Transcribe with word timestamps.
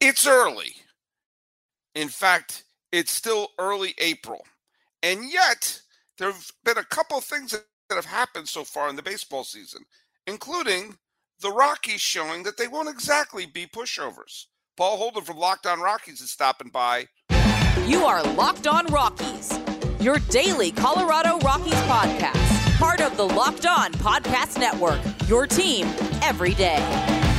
It's 0.00 0.26
early. 0.26 0.72
In 1.94 2.08
fact, 2.08 2.64
it's 2.90 3.12
still 3.12 3.48
early 3.58 3.94
April. 3.98 4.46
And 5.02 5.30
yet, 5.30 5.78
there 6.16 6.32
have 6.32 6.50
been 6.64 6.78
a 6.78 6.84
couple 6.84 7.18
of 7.18 7.24
things 7.24 7.50
that 7.50 7.64
have 7.94 8.06
happened 8.06 8.48
so 8.48 8.64
far 8.64 8.88
in 8.88 8.96
the 8.96 9.02
baseball 9.02 9.44
season, 9.44 9.82
including 10.26 10.96
the 11.42 11.50
Rockies 11.50 12.00
showing 12.00 12.42
that 12.44 12.56
they 12.56 12.66
won't 12.66 12.88
exactly 12.88 13.44
be 13.44 13.66
pushovers. 13.66 14.46
Paul 14.78 14.96
Holden 14.96 15.22
from 15.22 15.36
Locked 15.36 15.66
On 15.66 15.80
Rockies 15.80 16.22
is 16.22 16.30
stopping 16.30 16.70
by. 16.70 17.06
You 17.86 18.06
are 18.06 18.22
Locked 18.22 18.66
On 18.66 18.86
Rockies, 18.86 19.58
your 20.00 20.18
daily 20.30 20.70
Colorado 20.70 21.38
Rockies 21.40 21.74
podcast, 21.74 22.78
part 22.78 23.02
of 23.02 23.18
the 23.18 23.26
Locked 23.26 23.66
On 23.66 23.92
Podcast 23.92 24.58
Network, 24.58 25.00
your 25.28 25.46
team 25.46 25.86
every 26.22 26.54
day. 26.54 26.80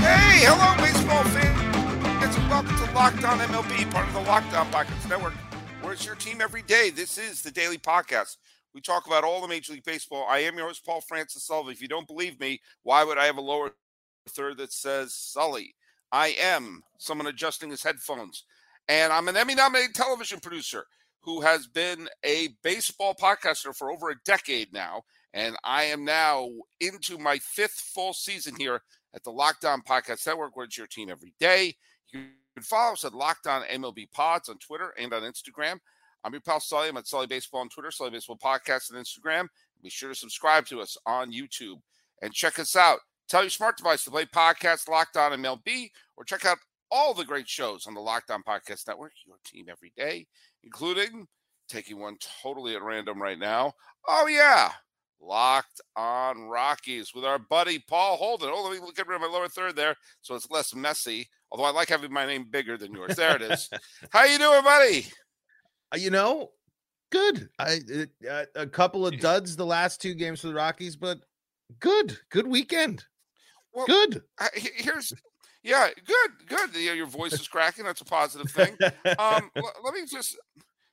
Hey, 0.01 0.45
hello, 0.45 0.77
baseball 0.77 1.23
fans 1.25 1.50
and 2.37 2.49
welcome 2.49 2.77
to 2.77 2.93
Locked 2.93 3.23
On 3.25 3.39
MLB, 3.39 3.91
part 3.91 4.07
of 4.07 4.13
the 4.13 4.21
Locked 4.21 4.53
On 4.53 4.65
Podcast 4.67 5.09
Network, 5.09 5.33
where 5.81 5.91
it's 5.91 6.05
your 6.05 6.15
team 6.15 6.39
every 6.39 6.61
day. 6.61 6.89
This 6.89 7.17
is 7.17 7.41
the 7.41 7.51
daily 7.51 7.77
podcast. 7.77 8.37
We 8.73 8.79
talk 8.79 9.05
about 9.05 9.25
all 9.25 9.41
the 9.41 9.49
Major 9.49 9.73
League 9.73 9.83
Baseball. 9.83 10.25
I 10.29 10.39
am 10.39 10.55
your 10.55 10.67
host, 10.67 10.85
Paul 10.85 11.01
Francis 11.01 11.45
Sullivan. 11.45 11.73
If 11.73 11.81
you 11.81 11.89
don't 11.89 12.07
believe 12.07 12.39
me, 12.39 12.61
why 12.83 13.03
would 13.03 13.17
I 13.17 13.25
have 13.25 13.35
a 13.35 13.41
lower 13.41 13.71
third 14.29 14.57
that 14.59 14.71
says 14.71 15.13
Sully? 15.13 15.75
I 16.13 16.35
am 16.39 16.83
someone 16.99 17.27
adjusting 17.27 17.69
his 17.69 17.83
headphones. 17.83 18.45
And 18.87 19.11
I'm 19.11 19.27
an 19.27 19.35
Emmy 19.35 19.55
nominated 19.55 19.93
television 19.93 20.39
producer 20.39 20.85
who 21.23 21.41
has 21.41 21.67
been 21.67 22.07
a 22.23 22.49
baseball 22.63 23.13
podcaster 23.13 23.75
for 23.75 23.91
over 23.91 24.09
a 24.09 24.19
decade 24.23 24.71
now. 24.71 25.03
And 25.33 25.57
I 25.65 25.83
am 25.83 26.05
now 26.05 26.47
into 26.79 27.17
my 27.17 27.39
fifth 27.39 27.91
full 27.93 28.13
season 28.13 28.55
here 28.55 28.83
at 29.13 29.23
the 29.23 29.31
Locked 29.31 29.65
On 29.65 29.81
Podcast 29.81 30.25
Network, 30.25 30.55
where 30.55 30.65
it's 30.65 30.77
your 30.77 30.87
team 30.87 31.09
every 31.09 31.33
day. 31.37 31.75
You 32.13 32.21
can 32.55 32.63
follow 32.63 32.93
us 32.93 33.05
at 33.05 33.13
Locked 33.13 33.47
On 33.47 33.63
MLB 33.63 34.11
Pods 34.11 34.49
on 34.49 34.57
Twitter 34.57 34.93
and 34.99 35.13
on 35.13 35.21
Instagram. 35.23 35.79
I'm 36.23 36.33
your 36.33 36.41
pal 36.41 36.59
Sully. 36.59 36.89
I'm 36.89 36.97
at 36.97 37.07
Sully 37.07 37.27
Baseball 37.27 37.61
on 37.61 37.69
Twitter, 37.69 37.91
Sully 37.91 38.11
Baseball 38.11 38.37
Podcast 38.37 38.93
on 38.93 39.01
Instagram. 39.01 39.47
Be 39.81 39.89
sure 39.89 40.09
to 40.09 40.15
subscribe 40.15 40.65
to 40.67 40.81
us 40.81 40.97
on 41.05 41.31
YouTube 41.31 41.79
and 42.21 42.33
check 42.33 42.59
us 42.59 42.75
out. 42.75 42.99
Tell 43.29 43.41
your 43.41 43.49
smart 43.49 43.77
device 43.77 44.03
to 44.03 44.11
play 44.11 44.25
podcast 44.25 44.89
Locked 44.89 45.17
On 45.17 45.31
MLB 45.31 45.89
or 46.17 46.23
check 46.23 46.45
out 46.45 46.57
all 46.91 47.13
the 47.13 47.23
great 47.23 47.47
shows 47.47 47.87
on 47.87 47.93
the 47.93 48.01
Locked 48.01 48.29
On 48.29 48.43
Podcast 48.43 48.87
Network, 48.87 49.13
your 49.25 49.37
team 49.45 49.67
every 49.69 49.93
day, 49.95 50.27
including 50.63 51.27
taking 51.69 51.99
one 51.99 52.17
totally 52.43 52.75
at 52.75 52.83
random 52.83 53.21
right 53.21 53.39
now. 53.39 53.73
Oh, 54.07 54.27
yeah. 54.27 54.71
Locked 55.21 55.81
on 55.95 56.47
Rockies 56.47 57.13
with 57.13 57.23
our 57.23 57.37
buddy 57.37 57.79
Paul 57.87 58.17
Holden. 58.17 58.49
Oh, 58.51 58.63
let 58.63 58.81
me 58.81 58.87
get 58.95 59.07
rid 59.07 59.15
of 59.15 59.21
my 59.21 59.27
lower 59.27 59.47
third 59.47 59.75
there 59.75 59.95
so 60.21 60.35
it's 60.35 60.49
less 60.49 60.73
messy. 60.73 61.29
Although 61.51 61.65
I 61.65 61.71
like 61.71 61.89
having 61.89 62.11
my 62.11 62.25
name 62.25 62.47
bigger 62.49 62.77
than 62.77 62.93
yours. 62.93 63.15
There 63.15 63.35
it 63.35 63.41
is. 63.41 63.69
How 64.11 64.23
you 64.23 64.37
doing, 64.37 64.63
buddy? 64.63 65.07
Uh, 65.93 65.97
you 65.97 66.09
know, 66.09 66.51
good. 67.11 67.49
I 67.59 67.79
uh, 68.29 68.45
a 68.55 68.65
couple 68.65 69.05
of 69.05 69.19
duds 69.19 69.55
the 69.55 69.65
last 69.65 70.01
two 70.01 70.15
games 70.15 70.41
for 70.41 70.47
the 70.47 70.53
Rockies, 70.53 70.95
but 70.95 71.19
good. 71.79 72.17
Good 72.29 72.47
weekend. 72.47 73.05
Well, 73.73 73.85
good. 73.85 74.23
here's 74.53 75.13
yeah, 75.63 75.89
good, 76.05 76.47
good. 76.47 76.75
Your 76.75 77.05
voice 77.05 77.33
is 77.33 77.47
cracking. 77.47 77.85
That's 77.85 78.01
a 78.01 78.05
positive 78.05 78.49
thing. 78.49 78.77
Um, 79.19 79.51
let 79.55 79.93
me 79.93 80.05
just 80.09 80.37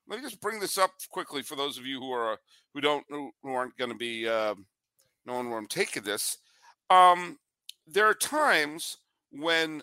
let 0.08 0.18
me 0.18 0.22
just 0.22 0.40
bring 0.40 0.60
this 0.60 0.78
up 0.78 0.90
quickly 1.10 1.42
for 1.42 1.56
those 1.56 1.78
of 1.78 1.86
you 1.86 2.00
who 2.00 2.10
are 2.12 2.38
who 2.74 2.80
don't 2.80 3.04
who 3.08 3.32
aren't 3.44 3.76
going 3.76 3.90
to 3.90 3.96
be 3.96 4.28
uh, 4.28 4.54
knowing 5.26 5.48
where 5.48 5.58
I'm 5.58 5.66
taking 5.66 6.02
this. 6.02 6.38
Um, 6.90 7.38
there 7.86 8.06
are 8.06 8.14
times 8.14 8.96
when 9.30 9.82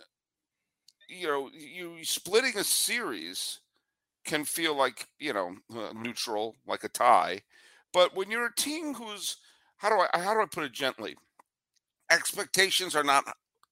you 1.10 1.28
know, 1.28 1.50
you 1.54 2.04
splitting 2.04 2.58
a 2.58 2.64
series 2.64 3.60
can 4.26 4.44
feel 4.44 4.76
like 4.76 5.08
you 5.20 5.34
know 5.34 5.56
uh, 5.76 5.94
neutral, 5.94 6.56
like 6.68 6.84
a 6.84 6.90
tie. 6.90 7.42
But 7.94 8.16
when 8.16 8.32
you're 8.32 8.48
a 8.48 8.56
team 8.56 8.94
who's 8.94 9.38
how 9.78 9.90
do 9.90 9.96
I 9.96 10.20
how 10.20 10.34
do 10.34 10.42
I 10.42 10.46
put 10.46 10.64
it 10.64 10.72
gently? 10.72 11.16
Expectations 12.12 12.96
are 12.96 13.04
not 13.04 13.26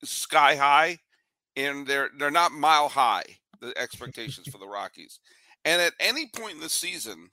sky 0.04 0.56
high, 0.56 1.00
and 1.56 1.88
they're 1.88 2.10
they're 2.18 2.32
not 2.32 2.52
mile 2.52 2.90
high. 2.90 3.24
The 3.62 3.78
expectations 3.78 4.48
for 4.50 4.58
the 4.58 4.68
Rockies, 4.68 5.20
and 5.66 5.82
at 5.82 5.94
any 6.00 6.28
point 6.28 6.56
in 6.56 6.60
the 6.60 6.70
season, 6.70 7.30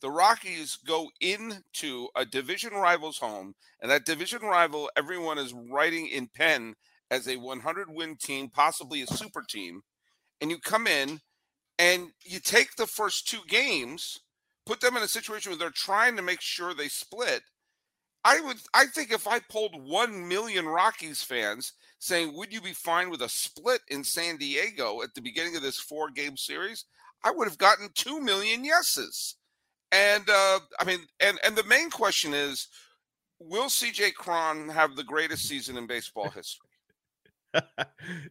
the 0.00 0.10
Rockies 0.10 0.76
go 0.86 1.10
into 1.20 2.08
a 2.14 2.24
division 2.24 2.72
rival's 2.72 3.18
home, 3.18 3.54
and 3.80 3.90
that 3.90 4.06
division 4.06 4.42
rival, 4.42 4.90
everyone 4.96 5.38
is 5.38 5.52
writing 5.52 6.06
in 6.06 6.28
pen 6.28 6.74
as 7.10 7.26
a 7.26 7.36
100 7.36 7.88
win 7.90 8.16
team, 8.16 8.48
possibly 8.48 9.02
a 9.02 9.06
super 9.06 9.42
team, 9.42 9.82
and 10.40 10.50
you 10.50 10.58
come 10.58 10.86
in 10.86 11.20
and 11.78 12.10
you 12.24 12.38
take 12.38 12.76
the 12.76 12.86
first 12.86 13.28
two 13.28 13.40
games, 13.48 14.20
put 14.66 14.80
them 14.80 14.96
in 14.96 15.02
a 15.02 15.08
situation 15.08 15.50
where 15.50 15.58
they're 15.58 15.70
trying 15.70 16.16
to 16.16 16.22
make 16.22 16.40
sure 16.40 16.74
they 16.74 16.88
split. 16.88 17.42
I 18.24 18.40
would, 18.40 18.56
I 18.74 18.86
think 18.86 19.12
if 19.12 19.26
I 19.26 19.40
polled 19.50 19.74
1 19.74 20.28
million 20.28 20.66
Rockies 20.66 21.22
fans 21.22 21.72
saying, 21.98 22.36
would 22.36 22.52
you 22.52 22.60
be 22.60 22.72
fine 22.72 23.10
with 23.10 23.22
a 23.22 23.28
split 23.28 23.80
in 23.88 24.04
San 24.04 24.36
Diego 24.36 25.02
at 25.02 25.14
the 25.14 25.22
beginning 25.22 25.56
of 25.56 25.62
this 25.62 25.78
four 25.78 26.10
game 26.10 26.36
series? 26.36 26.84
I 27.24 27.30
would 27.30 27.48
have 27.48 27.58
gotten 27.58 27.88
2 27.94 28.20
million 28.20 28.64
yeses. 28.64 29.36
And 29.90 30.28
uh, 30.28 30.60
I 30.80 30.84
mean, 30.84 31.00
and 31.20 31.38
and 31.42 31.56
the 31.56 31.64
main 31.64 31.88
question 31.90 32.34
is, 32.34 32.68
will 33.38 33.68
CJ 33.68 34.14
Cron 34.14 34.68
have 34.68 34.96
the 34.96 35.04
greatest 35.04 35.48
season 35.48 35.78
in 35.78 35.86
baseball 35.86 36.28
history? 36.28 36.68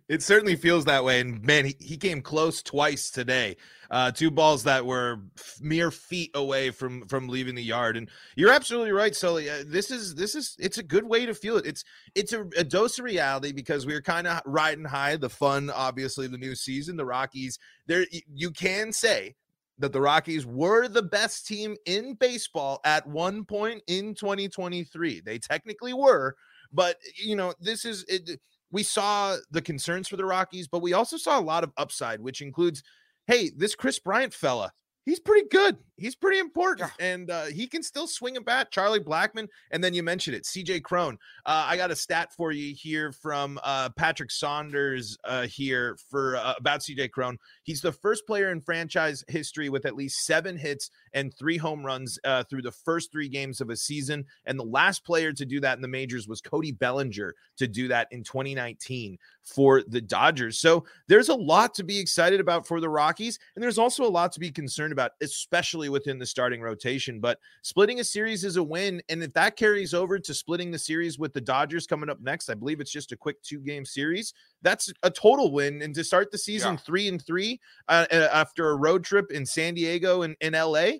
It 0.09 0.21
certainly 0.21 0.55
feels 0.55 0.85
that 0.85 1.03
way. 1.03 1.19
And 1.19 1.43
man, 1.43 1.65
he, 1.65 1.75
he 1.79 1.97
came 1.97 2.21
close 2.21 2.61
twice 2.61 3.09
today. 3.09 3.57
Uh, 3.89 4.11
two 4.11 4.29
balls 4.29 4.63
that 4.63 4.85
were 4.85 5.21
mere 5.61 5.91
feet 5.91 6.31
away 6.35 6.71
from 6.71 7.07
from 7.07 7.27
leaving 7.27 7.55
the 7.55 7.63
yard. 7.63 7.97
And 7.97 8.09
you're 8.35 8.53
absolutely 8.53 8.91
right, 8.91 9.15
Sully. 9.15 9.49
Uh, 9.49 9.63
this 9.65 9.91
is 9.91 10.15
this 10.15 10.35
is 10.35 10.55
it's 10.59 10.77
a 10.77 10.83
good 10.83 11.05
way 11.05 11.25
to 11.25 11.33
feel 11.33 11.57
it. 11.57 11.65
It's 11.65 11.83
it's 12.15 12.33
a, 12.33 12.45
a 12.57 12.63
dose 12.63 12.99
of 12.99 13.05
reality 13.05 13.51
because 13.51 13.85
we 13.85 13.93
are 13.93 14.01
kind 14.01 14.27
of 14.27 14.41
riding 14.45 14.85
high. 14.85 15.15
The 15.15 15.29
fun, 15.29 15.69
obviously, 15.69 16.27
the 16.27 16.37
new 16.37 16.55
season. 16.55 16.97
The 16.97 17.05
Rockies. 17.05 17.57
There, 17.87 18.05
you 18.33 18.51
can 18.51 18.91
say 18.91 19.35
that 19.79 19.93
the 19.93 20.01
Rockies 20.01 20.45
were 20.45 20.87
the 20.87 21.03
best 21.03 21.47
team 21.47 21.75
in 21.85 22.15
baseball 22.15 22.79
at 22.83 23.07
one 23.07 23.45
point 23.45 23.83
in 23.87 24.15
2023. 24.15 25.21
They 25.21 25.39
technically 25.39 25.93
were, 25.93 26.35
but 26.73 26.97
you 27.15 27.35
know 27.35 27.53
this 27.59 27.85
is 27.85 28.03
it 28.07 28.39
we 28.71 28.83
saw 28.83 29.37
the 29.51 29.61
concerns 29.61 30.07
for 30.07 30.17
the 30.17 30.25
Rockies, 30.25 30.67
but 30.67 30.81
we 30.81 30.93
also 30.93 31.17
saw 31.17 31.39
a 31.39 31.41
lot 31.41 31.63
of 31.63 31.71
upside, 31.77 32.19
which 32.19 32.41
includes, 32.41 32.83
hey, 33.27 33.51
this 33.55 33.75
Kris 33.75 33.99
Bryant 33.99 34.33
fella, 34.33 34.71
he's 35.05 35.19
pretty 35.19 35.47
good. 35.49 35.77
He's 35.97 36.15
pretty 36.15 36.37
important, 36.37 36.91
yeah. 36.99 37.05
and 37.05 37.31
uh, 37.31 37.45
he 37.45 37.65
can 37.65 37.81
still 37.81 38.05
swing 38.05 38.37
a 38.37 38.41
bat. 38.41 38.71
Charlie 38.71 38.99
Blackmon, 38.99 39.47
and 39.71 39.83
then 39.83 39.95
you 39.95 40.03
mentioned 40.03 40.35
it, 40.35 40.45
C.J. 40.45 40.81
Cron. 40.81 41.17
Uh, 41.45 41.65
I 41.67 41.75
got 41.75 41.89
a 41.89 41.95
stat 41.95 42.31
for 42.33 42.51
you 42.51 42.75
here 42.75 43.11
from 43.11 43.59
uh, 43.63 43.89
Patrick 43.89 44.29
Saunders 44.29 45.17
uh, 45.23 45.47
here 45.47 45.97
for 46.09 46.37
uh, 46.37 46.53
about 46.57 46.83
C.J. 46.83 47.07
Cron. 47.09 47.39
He's 47.63 47.81
the 47.81 47.91
first 47.91 48.27
player 48.27 48.51
in 48.51 48.61
franchise 48.61 49.23
history 49.27 49.69
with 49.69 49.87
at 49.87 49.95
least 49.95 50.25
seven 50.25 50.55
hits 50.55 50.91
and 51.13 51.33
three 51.33 51.57
home 51.57 51.83
runs 51.83 52.19
uh, 52.23 52.43
through 52.43 52.61
the 52.61 52.71
first 52.71 53.11
three 53.11 53.27
games 53.27 53.59
of 53.59 53.71
a 53.71 53.75
season, 53.75 54.23
and 54.45 54.59
the 54.59 54.63
last 54.63 55.03
player 55.03 55.33
to 55.33 55.45
do 55.45 55.59
that 55.61 55.77
in 55.77 55.81
the 55.81 55.87
majors 55.87 56.27
was 56.27 56.41
Cody 56.41 56.71
Bellinger 56.71 57.33
to 57.57 57.67
do 57.67 57.87
that 57.87 58.07
in 58.11 58.23
2019 58.23 59.17
for 59.43 59.81
the 59.87 60.01
Dodgers. 60.01 60.59
So 60.59 60.85
there's 61.07 61.29
a 61.29 61.35
lot 61.35 61.73
to 61.75 61.83
be 61.83 61.97
excited 61.97 62.39
about 62.39 62.67
for 62.67 62.79
the 62.79 62.89
Rockies, 62.89 63.39
and 63.55 63.63
there's 63.63 63.79
also 63.79 64.03
a 64.03 64.09
lot 64.09 64.31
to 64.33 64.39
be 64.39 64.51
concerned 64.51 64.93
about, 64.93 65.11
especially 65.21 65.86
within 65.89 66.19
the 66.19 66.25
starting 66.25 66.61
rotation. 66.61 67.19
But 67.19 67.39
splitting 67.61 67.99
a 67.99 68.03
series 68.03 68.43
is 68.43 68.57
a 68.57 68.63
win, 68.63 69.01
and 69.09 69.23
if 69.23 69.33
that 69.33 69.55
carries 69.55 69.93
over 69.93 70.19
to 70.19 70.33
splitting 70.33 70.71
the 70.71 70.79
series 70.79 71.19
with 71.19 71.33
the 71.33 71.41
Dodgers 71.41 71.87
coming 71.87 72.09
up 72.09 72.19
next, 72.21 72.49
I 72.49 72.53
believe 72.53 72.79
it's 72.79 72.91
just 72.91 73.11
a 73.11 73.17
quick 73.17 73.41
two 73.41 73.59
game 73.59 73.85
series. 73.85 74.33
That's 74.61 74.91
a 75.03 75.11
total 75.11 75.51
win, 75.51 75.81
and 75.81 75.93
to 75.95 76.03
start 76.03 76.31
the 76.31 76.37
season 76.37 76.73
yeah. 76.73 76.79
three 76.79 77.07
and 77.07 77.25
three 77.25 77.59
uh, 77.87 78.05
after 78.11 78.69
a 78.69 78.75
road 78.75 79.03
trip 79.03 79.31
in 79.31 79.45
San 79.45 79.73
Diego 79.73 80.23
and 80.23 80.35
in 80.41 80.53
LA 80.53 80.99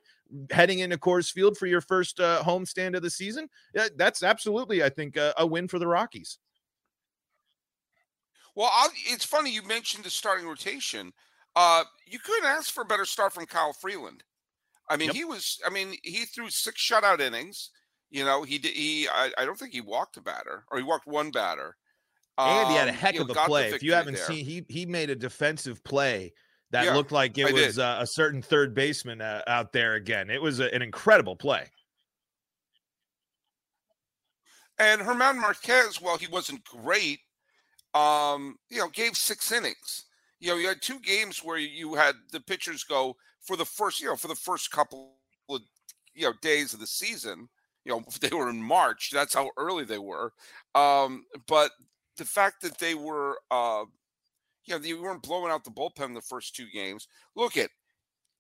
heading 0.52 0.80
into 0.80 0.98
Coors 0.98 1.32
Field 1.32 1.58
for 1.58 1.68
your 1.68 1.82
first 1.82 2.20
uh, 2.20 2.44
home 2.44 2.66
stand 2.66 2.96
of 2.96 3.02
the 3.02 3.10
season, 3.10 3.50
that's 3.96 4.24
absolutely, 4.24 4.84
I 4.84 4.90
think, 4.90 5.18
a, 5.18 5.34
a 5.38 5.46
win 5.46 5.68
for 5.68 5.80
the 5.80 5.88
Rockies. 5.88 6.38
Well, 8.56 8.72
I'll, 8.74 8.90
it's 9.06 9.24
funny 9.24 9.52
you 9.52 9.62
mentioned 9.62 10.04
the 10.04 10.10
starting 10.10 10.48
rotation. 10.48 11.14
Uh, 11.56 11.84
you 12.06 12.20
couldn't 12.20 12.46
ask 12.46 12.74
for 12.74 12.82
a 12.82 12.86
better 12.86 13.06
start 13.06 13.34
from 13.34 13.46
Kyle 13.46 13.74
Freeland. 13.74 14.24
I 14.90 14.98
mean, 14.98 15.08
yep. 15.08 15.16
he 15.16 15.26
was. 15.26 15.60
I 15.66 15.70
mean, 15.70 15.96
he 16.04 16.26
threw 16.26 16.50
six 16.50 16.82
shutout 16.82 17.20
innings. 17.20 17.72
You 18.10 18.24
know, 18.24 18.44
he 18.44 18.58
did. 18.58 18.74
He. 18.74 19.08
I, 19.08 19.32
I 19.38 19.46
don't 19.46 19.58
think 19.58 19.74
he 19.74 19.82
walked 19.82 20.18
a 20.18 20.22
batter, 20.22 20.64
or 20.72 20.78
he 20.78 20.84
walked 20.84 21.08
one 21.08 21.32
batter. 21.32 21.76
And 22.40 22.70
he 22.70 22.76
had 22.76 22.88
a 22.88 22.92
um, 22.92 22.98
heck 22.98 23.20
of 23.20 23.30
a 23.30 23.34
play. 23.34 23.70
If 23.72 23.82
you 23.82 23.94
haven't 23.94 24.16
there. 24.16 24.26
seen, 24.26 24.46
he 24.46 24.64
he 24.70 24.86
made 24.86 25.10
a 25.10 25.16
defensive 25.16 25.84
play 25.84 26.34
that 26.72 26.86
yeah, 26.86 26.94
looked 26.94 27.12
like 27.12 27.38
it 27.38 27.48
I 27.48 27.52
was 27.52 27.80
uh, 27.80 27.98
a 28.00 28.08
certain 28.08 28.42
third 28.42 28.76
baseman 28.76 29.22
uh, 29.22 29.42
out 29.48 29.74
there 29.74 29.96
again. 29.96 30.30
It 30.30 30.42
was 30.42 30.60
a, 30.60 30.74
an 30.74 30.82
incredible 30.82 31.36
play. 31.36 31.66
And 34.80 35.02
German 35.02 35.40
Marquez, 35.40 36.00
well, 36.00 36.18
he 36.18 36.28
wasn't 36.28 36.64
great, 36.64 37.20
um, 37.96 38.58
you 38.70 38.78
know, 38.78 38.90
gave 38.90 39.18
six 39.18 39.52
innings. 39.52 40.06
you 40.40 40.50
know, 40.50 40.58
you 40.58 40.68
had 40.68 40.82
two 40.82 41.00
games 41.00 41.44
where 41.44 41.58
you 41.58 41.96
had 41.96 42.16
the 42.32 42.40
pitchers 42.42 42.84
go 42.84 43.16
for 43.48 43.56
the 43.56 43.66
first, 43.66 44.02
you 44.02 44.08
know, 44.08 44.16
for 44.16 44.28
the 44.28 44.36
first 44.36 44.70
couple 44.72 45.14
of 45.50 45.62
you 46.14 46.24
know 46.26 46.34
days 46.42 46.74
of 46.74 46.80
the 46.80 46.88
season. 46.88 47.48
You 47.86 47.94
know, 47.94 48.04
they 48.22 48.36
were 48.36 48.50
in 48.50 48.62
March. 48.62 49.10
That's 49.12 49.34
how 49.34 49.50
early 49.58 49.86
they 49.86 50.00
were. 50.00 50.34
Um, 50.76 51.24
but 51.48 51.72
the 52.18 52.26
fact 52.26 52.62
that 52.62 52.78
they 52.78 52.96
were, 52.96 53.40
uh, 53.50 53.86
you 54.66 54.74
know, 54.74 54.80
they 54.80 54.94
weren't 54.94 55.24
blowing 55.24 55.52
out 55.52 55.64
the 55.64 55.72
bullpen 55.72 56.14
the 56.14 56.22
first 56.22 56.56
two 56.56 56.68
games. 56.74 57.08
Look 57.36 57.56
at 57.58 57.70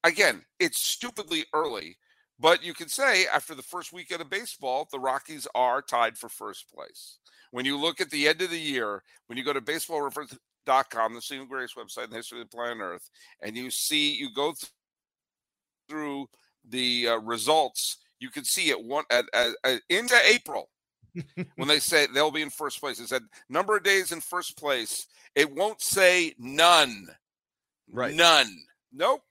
again, 0.04 0.44
it's 0.59 0.80
stupidly 0.80 1.45
early, 1.54 1.98
but 2.39 2.63
you 2.63 2.74
can 2.74 2.89
say 2.89 3.25
after 3.27 3.56
the 3.56 3.63
first 3.63 3.94
weekend 3.94 4.21
of 4.21 4.30
baseball, 4.30 4.88
the 4.92 5.00
Rockies 5.00 5.48
are 5.56 5.81
tied 5.81 6.18
for 6.18 6.30
first 6.30 6.69
place. 6.74 7.19
When 7.51 7.65
you 7.65 7.77
look 7.77 8.01
at 8.01 8.09
the 8.09 8.27
end 8.27 8.42
of 8.42 8.50
the 8.50 8.59
year, 8.59 9.01
when 9.27 9.38
you 9.38 9.44
go 9.44 9.54
to 9.54 9.62
baseballreference.com, 9.62 11.13
the 11.13 11.21
single 11.21 11.48
greatest 11.48 11.77
website 11.77 12.06
in 12.06 12.09
the 12.09 12.18
history 12.18 12.42
of 12.42 12.50
the 12.50 12.56
planet 12.56 12.77
Earth, 12.81 13.09
and 13.42 13.56
you 13.56 13.71
see, 13.71 14.13
you 14.13 14.33
go 14.33 14.51
th- 14.51 14.71
through 15.88 16.28
the 16.69 17.10
uh, 17.10 17.18
results, 17.18 17.98
you 18.19 18.30
can 18.30 18.44
see 18.44 18.69
it 18.69 18.84
one 18.84 19.04
at, 19.10 19.25
at, 19.34 19.50
at 19.63 19.81
into 19.89 20.16
April 20.25 20.69
when 21.56 21.68
they 21.68 21.80
say 21.80 22.07
they'll 22.13 22.31
be 22.31 22.42
in 22.42 22.50
first 22.50 22.80
place. 22.80 23.00
It 23.00 23.07
said 23.07 23.24
number 23.50 23.78
of 23.78 23.84
days 23.84 24.12
in 24.12 24.22
first 24.22 24.57
place. 24.57 25.07
It 25.36 25.51
won't 25.51 25.81
say 25.81 26.34
none. 26.38 27.07
Right. 27.92 28.13
None. 28.13 28.63
Nope. 28.92 29.22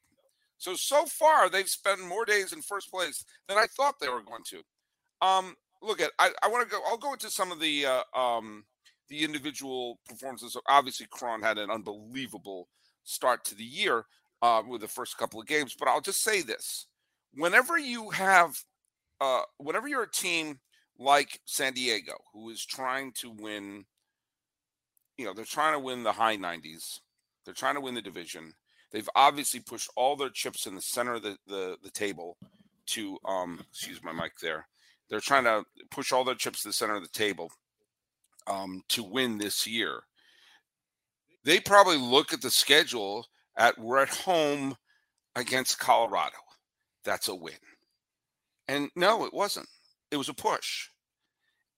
So 0.59 0.75
so 0.75 1.05
far 1.05 1.49
they've 1.49 1.69
spent 1.69 2.01
more 2.01 2.25
days 2.25 2.53
in 2.53 2.63
first 2.63 2.91
place 2.91 3.25
than 3.49 3.59
I 3.59 3.67
thought 3.67 4.01
they 4.01 4.09
were 4.09 4.23
going 4.23 4.45
to. 4.51 4.63
Um, 5.27 5.57
look 5.83 6.01
at 6.01 6.11
I, 6.19 6.31
I 6.43 6.49
want 6.49 6.69
to 6.69 6.75
go. 6.75 6.81
I'll 6.87 6.97
go 6.97 7.13
into 7.13 7.31
some 7.31 7.53
of 7.53 7.61
the 7.61 7.87
uh, 7.87 8.19
um, 8.19 8.65
the 9.09 9.23
individual 9.25 9.99
performances. 10.09 10.55
So 10.55 10.61
Obviously, 10.69 11.07
Cron 11.11 11.43
had 11.43 11.59
an 11.59 11.71
unbelievable 11.71 12.69
start 13.05 13.45
to 13.45 13.55
the 13.55 13.65
year 13.65 14.05
uh, 14.43 14.63
with 14.69 14.81
the 14.81 14.89
first 14.89 15.17
couple 15.19 15.41
of 15.41 15.47
games. 15.47 15.75
But 15.79 15.89
I'll 15.89 16.01
just 16.01 16.23
say 16.23 16.43
this: 16.43 16.87
whenever 17.35 17.79
you 17.79 18.11
have, 18.11 18.57
uh, 19.21 19.43
whenever 19.59 19.89
you're 19.89 20.05
a 20.05 20.11
team 20.11 20.59
like 20.99 21.41
San 21.45 21.73
Diego, 21.75 22.15
who 22.33 22.51
is 22.51 22.65
trying 22.65 23.13
to 23.13 23.31
win, 23.31 23.85
you 25.19 25.27
know, 25.27 25.35
they're 25.35 25.45
trying 25.45 25.75
to 25.75 25.79
win 25.79 26.03
the 26.03 26.13
high 26.13 26.37
90s. 26.37 27.01
They're 27.45 27.55
trying 27.55 27.75
to 27.75 27.81
win 27.81 27.95
the 27.95 28.03
division. 28.03 28.53
They've 28.91 29.09
obviously 29.15 29.61
pushed 29.61 29.91
all 29.97 30.17
their 30.17 30.31
chips 30.31 30.67
in 30.67 30.75
the 30.75 30.81
center 30.81 31.15
of 31.15 31.23
the, 31.23 31.37
the, 31.47 31.77
the 31.83 31.91
table 31.91 32.37
to 32.87 33.19
um 33.25 33.61
excuse 33.71 34.03
my 34.03 34.13
mic 34.13 34.39
there. 34.41 34.67
They're 35.09 35.21
trying 35.21 35.45
to 35.45 35.65
push 35.91 36.13
all 36.13 36.25
their 36.25 36.35
chips 36.35 36.63
to 36.63 36.69
the 36.69 36.73
center 36.73 36.95
of 36.97 37.03
the 37.03 37.09
table 37.09 37.51
um 38.47 38.83
to 38.89 39.03
win 39.03 39.39
this 39.39 39.67
year. 39.67 40.03
They 41.45 41.61
probably 41.61 41.97
look 41.97 42.33
at 42.33 42.43
the 42.43 42.51
schedule 42.51 43.27
at 43.57 43.79
we're 43.79 43.99
at 43.99 44.09
home 44.09 44.77
against 45.35 45.79
Colorado. 45.79 46.37
That's 47.05 47.29
a 47.29 47.35
win. 47.35 47.55
And 48.69 48.91
no, 48.97 49.25
it 49.25 49.33
wasn't. 49.33 49.69
It 50.11 50.17
was 50.17 50.29
a 50.29 50.35
push. 50.35 50.89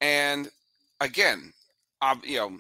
And 0.01 0.49
again, 1.01 1.53
um, 2.01 2.23
you 2.25 2.37
know, 2.37 2.51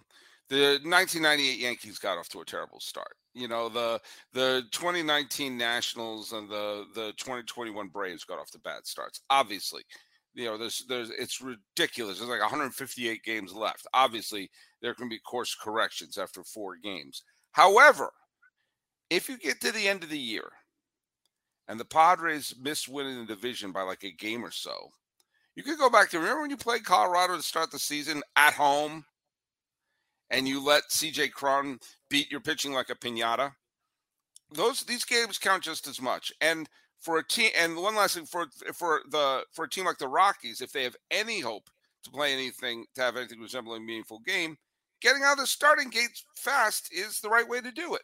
the 0.49 0.81
1998 0.83 1.59
Yankees 1.59 1.99
got 1.99 2.19
off 2.19 2.29
to 2.31 2.41
a 2.41 2.45
terrible 2.45 2.81
start. 2.81 3.15
You 3.35 3.49
know, 3.49 3.69
the 3.69 4.01
the 4.33 4.65
2019 4.73 5.57
Nationals 5.57 6.33
and 6.33 6.49
the 6.49 6.85
the 6.95 7.13
2021 7.19 7.89
Braves 7.89 8.25
got 8.25 8.39
off 8.39 8.51
to 8.53 8.59
bad 8.59 8.87
starts. 8.87 9.21
Obviously, 9.31 9.83
you 10.35 10.47
know, 10.47 10.57
there's 10.59 10.85
there's 10.89 11.11
it's 11.11 11.41
ridiculous. 11.41 12.19
There's 12.19 12.31
like 12.31 12.41
158 12.41 13.23
games 13.23 13.53
left. 13.53 13.87
Obviously, 13.95 14.51
there 14.83 14.95
can 14.95 15.09
be 15.09 15.19
course 15.21 15.55
corrections 15.55 16.19
after 16.19 16.43
four 16.43 16.77
games. 16.83 17.23
However, 17.53 18.11
if 19.11 19.29
you 19.29 19.39
get 19.39 19.61
to 19.61 19.73
the 19.73 19.89
end 19.89 20.03
of 20.03 20.11
the 20.11 20.19
year 20.19 20.51
and 21.67 21.79
the 21.79 21.85
Padres 21.85 22.55
miss 22.61 22.89
winning 22.89 23.19
the 23.19 23.35
division 23.35 23.73
by 23.73 23.83
like 23.83 24.05
a 24.05 24.11
game 24.11 24.45
or 24.45 24.51
so, 24.51 24.91
you 25.55 25.63
could 25.63 25.79
go 25.79 25.91
back 25.91 26.11
to 26.11 26.19
remember 26.19 26.43
when 26.43 26.51
you 26.51 26.57
played 26.57 26.85
Colorado 26.85 27.37
to 27.37 27.43
start 27.43 27.71
the 27.71 27.79
season 27.79 28.23
at 28.37 28.55
home 28.55 29.05
and 30.31 30.47
you 30.47 30.65
let 30.65 30.85
CJ 30.91 31.33
Cron 31.33 31.79
beat 32.09 32.31
your 32.31 32.41
pitching 32.41 32.73
like 32.73 32.91
a 32.91 32.95
pinata. 32.95 33.53
Those 34.53 34.85
these 34.85 35.05
games 35.05 35.39
count 35.39 35.63
just 35.63 35.87
as 35.87 36.01
much. 36.01 36.33
And 36.41 36.69
for 37.01 37.19
a 37.19 37.27
team 37.27 37.51
and 37.59 37.77
one 37.77 37.95
last 37.95 38.15
thing 38.15 38.27
for 38.27 38.47
for 38.75 39.03
the 39.11 39.45
for 39.53 39.65
a 39.65 39.69
team 39.69 39.85
like 39.85 39.99
the 39.99 40.09
Rockies, 40.09 40.61
if 40.61 40.73
they 40.73 40.85
have 40.85 40.97
any 41.11 41.41
hope 41.41 41.71
to 42.05 42.11
play 42.11 42.33
anything 42.33 42.87
to 42.95 43.03
have 43.03 43.17
anything 43.17 43.41
resembling 43.41 43.83
a 43.83 43.85
meaningful 43.85 44.21
game, 44.21 44.57
getting 45.01 45.23
out 45.23 45.33
of 45.33 45.39
the 45.39 45.47
starting 45.47 45.91
gates 45.91 46.25
fast 46.37 46.93
is 46.93 47.21
the 47.21 47.29
right 47.29 47.49
way 47.49 47.61
to 47.61 47.71
do 47.71 47.95
it. 47.95 48.03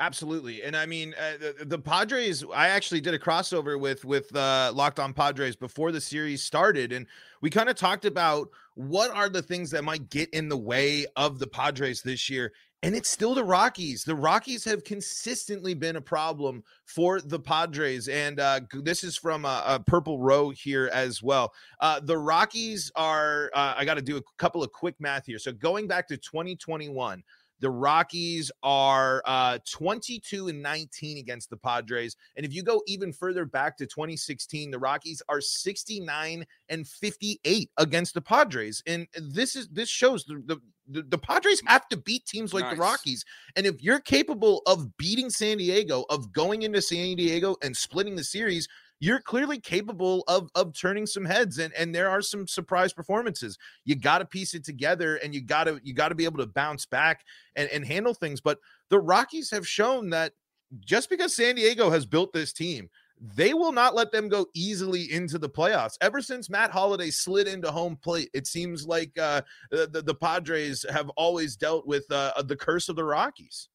Absolutely, 0.00 0.64
and 0.64 0.76
I 0.76 0.86
mean 0.86 1.14
uh, 1.16 1.36
the, 1.38 1.64
the, 1.66 1.78
Padres. 1.78 2.44
I 2.52 2.68
actually 2.68 3.00
did 3.00 3.14
a 3.14 3.18
crossover 3.18 3.78
with 3.78 4.04
with 4.04 4.34
uh, 4.34 4.72
Locked 4.74 4.98
On 4.98 5.12
Padres 5.12 5.54
before 5.54 5.92
the 5.92 6.00
series 6.00 6.42
started, 6.42 6.92
and 6.92 7.06
we 7.42 7.48
kind 7.48 7.68
of 7.68 7.76
talked 7.76 8.04
about 8.04 8.48
what 8.74 9.12
are 9.12 9.28
the 9.28 9.42
things 9.42 9.70
that 9.70 9.84
might 9.84 10.10
get 10.10 10.28
in 10.30 10.48
the 10.48 10.56
way 10.56 11.06
of 11.14 11.38
the 11.38 11.46
Padres 11.46 12.02
this 12.02 12.28
year. 12.28 12.52
And 12.82 12.94
it's 12.94 13.08
still 13.08 13.34
the 13.34 13.44
Rockies. 13.44 14.04
The 14.04 14.14
Rockies 14.14 14.62
have 14.64 14.84
consistently 14.84 15.72
been 15.72 15.96
a 15.96 16.02
problem 16.02 16.62
for 16.84 17.18
the 17.18 17.38
Padres. 17.40 18.08
And 18.08 18.38
uh, 18.38 18.60
this 18.82 19.02
is 19.02 19.16
from 19.16 19.46
a, 19.46 19.62
a, 19.66 19.80
Purple 19.80 20.20
Row 20.20 20.50
here 20.50 20.90
as 20.92 21.22
well. 21.22 21.54
Uh, 21.80 22.00
the 22.00 22.18
Rockies 22.18 22.92
are, 22.94 23.50
uh, 23.54 23.72
I 23.74 23.86
got 23.86 23.94
to 23.94 24.02
do 24.02 24.18
a 24.18 24.22
couple 24.36 24.62
of 24.62 24.70
quick 24.70 24.96
math 24.98 25.24
here. 25.24 25.38
So 25.38 25.50
going 25.50 25.86
back 25.86 26.06
to 26.08 26.18
2021, 26.18 27.22
the 27.60 27.70
Rockies 27.70 28.50
are 28.62 29.22
uh, 29.24 29.58
22 29.70 30.48
and 30.48 30.62
19 30.62 31.18
against 31.18 31.50
the 31.50 31.56
Padres. 31.56 32.16
And 32.36 32.44
if 32.44 32.52
you 32.52 32.62
go 32.62 32.82
even 32.86 33.12
further 33.12 33.44
back 33.44 33.76
to 33.78 33.86
2016, 33.86 34.70
the 34.70 34.78
Rockies 34.78 35.22
are 35.28 35.40
69 35.40 36.44
and 36.68 36.86
58 36.86 37.70
against 37.78 38.14
the 38.14 38.20
Padres. 38.20 38.82
And 38.86 39.06
this 39.16 39.56
is 39.56 39.68
this 39.68 39.88
shows 39.88 40.24
the, 40.24 40.42
the 40.46 40.60
the, 40.86 41.02
the, 41.02 41.18
Padres 41.18 41.62
have 41.66 41.88
to 41.88 41.96
beat 41.96 42.26
teams 42.26 42.52
like 42.52 42.64
nice. 42.64 42.74
the 42.74 42.80
Rockies. 42.82 43.24
And 43.56 43.64
if 43.66 43.82
you're 43.82 44.00
capable 44.00 44.60
of 44.66 44.96
beating 44.98 45.30
San 45.30 45.56
Diego, 45.56 46.04
of 46.10 46.30
going 46.30 46.60
into 46.60 46.82
San 46.82 47.16
Diego 47.16 47.56
and 47.62 47.74
splitting 47.74 48.16
the 48.16 48.24
series, 48.24 48.68
you're 49.04 49.20
clearly 49.20 49.60
capable 49.60 50.24
of 50.28 50.48
of 50.54 50.72
turning 50.72 51.06
some 51.06 51.26
heads 51.26 51.58
and 51.58 51.74
and 51.74 51.94
there 51.94 52.08
are 52.08 52.22
some 52.22 52.46
surprise 52.46 52.92
performances 52.92 53.58
you 53.84 53.94
got 53.94 54.18
to 54.18 54.24
piece 54.24 54.54
it 54.54 54.64
together 54.64 55.16
and 55.16 55.34
you 55.34 55.42
got 55.42 55.64
to 55.64 55.78
you 55.82 55.92
got 55.92 56.08
to 56.08 56.14
be 56.14 56.24
able 56.24 56.38
to 56.38 56.46
bounce 56.46 56.86
back 56.86 57.22
and 57.54 57.68
and 57.68 57.84
handle 57.84 58.14
things 58.14 58.40
but 58.40 58.58
the 58.88 58.98
rockies 58.98 59.50
have 59.50 59.68
shown 59.68 60.08
that 60.08 60.32
just 60.80 61.10
because 61.10 61.36
san 61.36 61.54
diego 61.54 61.90
has 61.90 62.06
built 62.06 62.32
this 62.32 62.52
team 62.52 62.88
they 63.20 63.52
will 63.52 63.72
not 63.72 63.94
let 63.94 64.10
them 64.10 64.28
go 64.28 64.46
easily 64.54 65.10
into 65.12 65.38
the 65.38 65.48
playoffs. 65.48 65.96
Ever 66.00 66.20
since 66.20 66.50
Matt 66.50 66.72
Holliday 66.72 67.10
slid 67.10 67.46
into 67.46 67.70
home 67.70 67.96
plate, 67.96 68.28
it 68.34 68.46
seems 68.46 68.88
like 68.88 69.16
uh, 69.16 69.40
the, 69.70 70.02
the 70.04 70.14
Padres 70.14 70.84
have 70.90 71.08
always 71.10 71.54
dealt 71.54 71.86
with 71.86 72.10
uh, 72.10 72.42
the 72.42 72.56
curse 72.56 72.88
of 72.88 72.96
the 72.96 73.04
Rockies. 73.04 73.68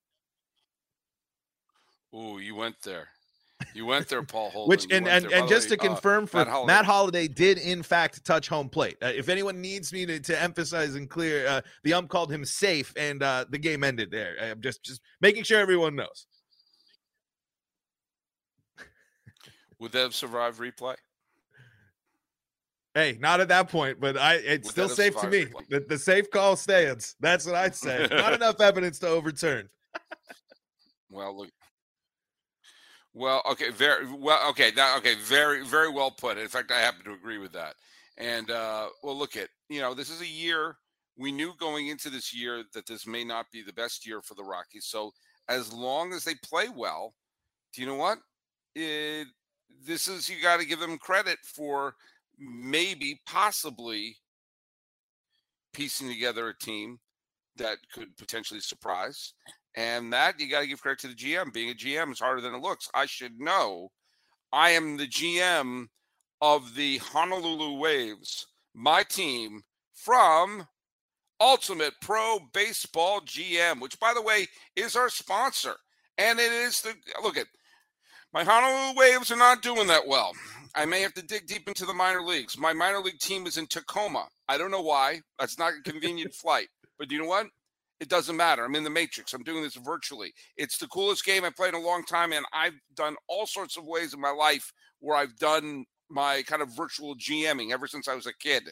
Oh, 2.14 2.38
you 2.38 2.54
went 2.54 2.76
there. 2.84 3.08
You 3.74 3.86
went 3.86 4.08
there, 4.08 4.24
Paul 4.24 4.50
Holden. 4.50 4.70
Which 4.70 4.86
and 4.92 5.08
and, 5.08 5.26
and 5.26 5.48
just 5.48 5.70
way, 5.70 5.76
to 5.76 5.82
uh, 5.82 5.88
confirm, 5.88 6.24
uh, 6.24 6.28
for 6.28 6.38
Matt 6.38 6.48
Holliday. 6.48 6.74
Matt 6.74 6.86
Holliday. 6.86 7.28
did 7.28 7.58
in 7.58 7.84
fact 7.84 8.24
touch 8.26 8.48
home 8.48 8.70
plate. 8.70 8.98
Uh, 9.02 9.08
if 9.08 9.30
anyone 9.30 9.62
needs 9.62 9.92
me 9.92 10.06
to, 10.06 10.20
to 10.20 10.42
emphasize 10.42 10.96
and 10.96 11.10
clear, 11.10 11.46
uh, 11.48 11.62
the 11.84 11.94
ump 11.94 12.10
called 12.10 12.32
him 12.32 12.46
safe, 12.46 12.94
and 12.98 13.22
uh, 13.22 13.46
the 13.50 13.58
game 13.58 13.84
ended 13.84 14.12
there. 14.12 14.36
I'm 14.42 14.62
just 14.62 14.84
just 14.84 15.02
making 15.22 15.44
sure 15.44 15.60
everyone 15.60 15.96
knows. 15.96 16.26
Would 19.80 19.92
that 19.94 20.02
have 20.02 20.16
survived 20.16 20.60
replay? 20.60 20.96
Hey, 22.96 23.18
not 23.20 23.40
at 23.40 23.50
that 23.50 23.70
point, 23.70 24.00
but 24.00 24.18
I 24.18 24.36
it's 24.36 24.68
Would 24.68 24.72
still 24.72 24.90
safe 24.90 25.16
to 25.22 25.28
me. 25.28 25.46
The, 25.70 25.86
the 25.88 25.98
safe 25.98 26.30
call 26.32 26.56
stands. 26.56 27.16
That's 27.20 27.46
what 27.46 27.56
I'd 27.56 27.76
say. 27.76 28.08
not 28.10 28.34
enough 28.42 28.60
evidence 28.60 29.00
to 29.00 29.08
overturn. 29.08 29.70
well, 31.10 31.38
look, 31.38 31.50
well, 33.14 33.42
okay, 33.52 33.72
very 33.72 34.12
well. 34.12 34.50
Okay, 34.50 34.72
now, 34.76 34.98
okay, 34.98 35.16
very, 35.16 35.64
very 35.66 35.90
well 35.90 36.12
put. 36.12 36.38
In 36.38 36.48
fact, 36.48 36.72
I 36.72 36.80
happen 36.80 37.04
to 37.06 37.14
agree 37.14 37.38
with 37.38 37.52
that. 37.54 37.76
And 38.18 38.52
uh, 38.52 38.90
well, 39.04 39.18
look 39.18 39.36
at 39.36 39.50
you 39.70 39.82
know, 39.82 39.94
this 39.94 40.10
is 40.10 40.22
a 40.22 40.28
year 40.28 40.76
we 41.20 41.32
knew 41.34 41.54
going 41.60 41.88
into 41.88 42.10
this 42.10 42.34
year 42.34 42.64
that 42.74 42.88
this 42.88 43.06
may 43.06 43.26
not 43.26 43.46
be 43.52 43.62
the 43.62 43.74
best 43.74 44.08
year 44.08 44.22
for 44.22 44.36
the 44.36 44.44
Rockies. 44.44 44.86
So 44.86 45.12
as 45.50 45.74
long 45.74 46.14
as 46.14 46.24
they 46.24 46.36
play 46.36 46.70
well, 46.74 47.14
do 47.74 47.82
you 47.82 47.88
know 47.88 47.96
what? 47.96 48.20
It, 48.74 49.28
this 49.86 50.08
is 50.08 50.30
you 50.30 50.42
got 50.42 50.62
to 50.62 50.66
give 50.66 50.80
them 50.80 50.98
credit 50.98 51.38
for 51.44 51.94
maybe, 52.40 53.20
possibly 53.26 54.16
piecing 55.74 56.08
together 56.08 56.48
a 56.48 56.58
team 56.58 57.00
that 57.58 57.78
could 57.94 58.16
potentially 58.18 58.62
surprise. 58.62 59.34
And 59.80 60.12
that 60.12 60.38
you 60.42 60.50
got 60.50 60.60
to 60.60 60.68
give 60.68 60.82
credit 60.82 61.00
to 61.00 61.08
the 61.08 61.16
GM. 61.16 61.54
Being 61.54 61.70
a 61.70 61.74
GM 61.74 62.12
is 62.12 62.20
harder 62.20 62.42
than 62.42 62.54
it 62.54 62.62
looks. 62.62 62.90
I 62.94 63.06
should 63.06 63.40
know. 63.40 63.88
I 64.52 64.72
am 64.72 64.98
the 64.98 65.08
GM 65.08 65.86
of 66.42 66.76
the 66.76 66.98
Honolulu 66.98 67.80
Waves, 67.80 68.48
my 68.76 69.04
team 69.04 69.62
from 69.94 70.68
Ultimate 71.40 71.94
Pro 72.02 72.40
Baseball 72.54 73.22
GM, 73.22 73.80
which, 73.80 73.98
by 74.02 74.14
the 74.14 74.22
way, 74.22 74.48
is 74.76 74.98
our 74.98 75.08
sponsor. 75.08 75.76
And 76.18 76.42
it 76.42 76.52
is 76.52 76.82
the 76.82 76.94
look 77.24 77.38
at 77.38 77.48
my 78.34 78.44
Honolulu 78.44 79.00
Waves 79.00 79.32
are 79.32 79.38
not 79.38 79.62
doing 79.62 79.88
that 79.88 80.06
well. 80.06 80.34
I 80.76 80.86
may 80.88 81.00
have 81.00 81.14
to 81.14 81.26
dig 81.26 81.48
deep 81.48 81.70
into 81.70 81.86
the 81.86 81.94
minor 81.94 82.22
leagues. 82.22 82.58
My 82.58 82.74
minor 82.74 83.00
league 83.00 83.20
team 83.20 83.48
is 83.48 83.58
in 83.58 83.66
Tacoma. 83.68 84.28
I 84.50 84.58
don't 84.58 84.72
know 84.72 84.82
why. 84.82 85.22
That's 85.40 85.58
not 85.58 85.72
a 85.80 85.90
convenient 85.90 86.34
flight. 86.42 86.68
But 86.98 87.08
do 87.08 87.16
you 87.16 87.22
know 87.22 87.30
what? 87.30 87.48
It 88.00 88.10
doesn't 88.10 88.38
matter. 88.38 88.64
I'm 88.64 88.76
in 88.76 88.84
the 88.84 88.90
matrix. 88.90 89.34
I'm 89.34 89.44
doing 89.44 89.62
this 89.62 89.76
virtually. 89.76 90.34
It's 90.56 90.78
the 90.78 90.88
coolest 90.88 91.26
game 91.26 91.44
I've 91.44 91.56
played 91.56 91.74
in 91.74 91.82
a 91.82 91.86
long 91.86 92.04
time. 92.04 92.32
And 92.32 92.46
I've 92.54 92.80
done 92.96 93.16
all 93.28 93.46
sorts 93.46 93.78
of 93.78 93.86
ways 93.86 94.14
in 94.14 94.22
my 94.22 94.32
life 94.32 94.72
where 95.00 95.18
I've 95.18 95.36
done 95.38 95.86
my 96.10 96.42
kind 96.48 96.62
of 96.62 96.76
virtual 96.76 97.16
GMing 97.16 97.72
ever 97.72 97.88
since 97.88 98.08
I 98.08 98.16
was 98.16 98.26
a 98.26 98.34
kid. 98.34 98.64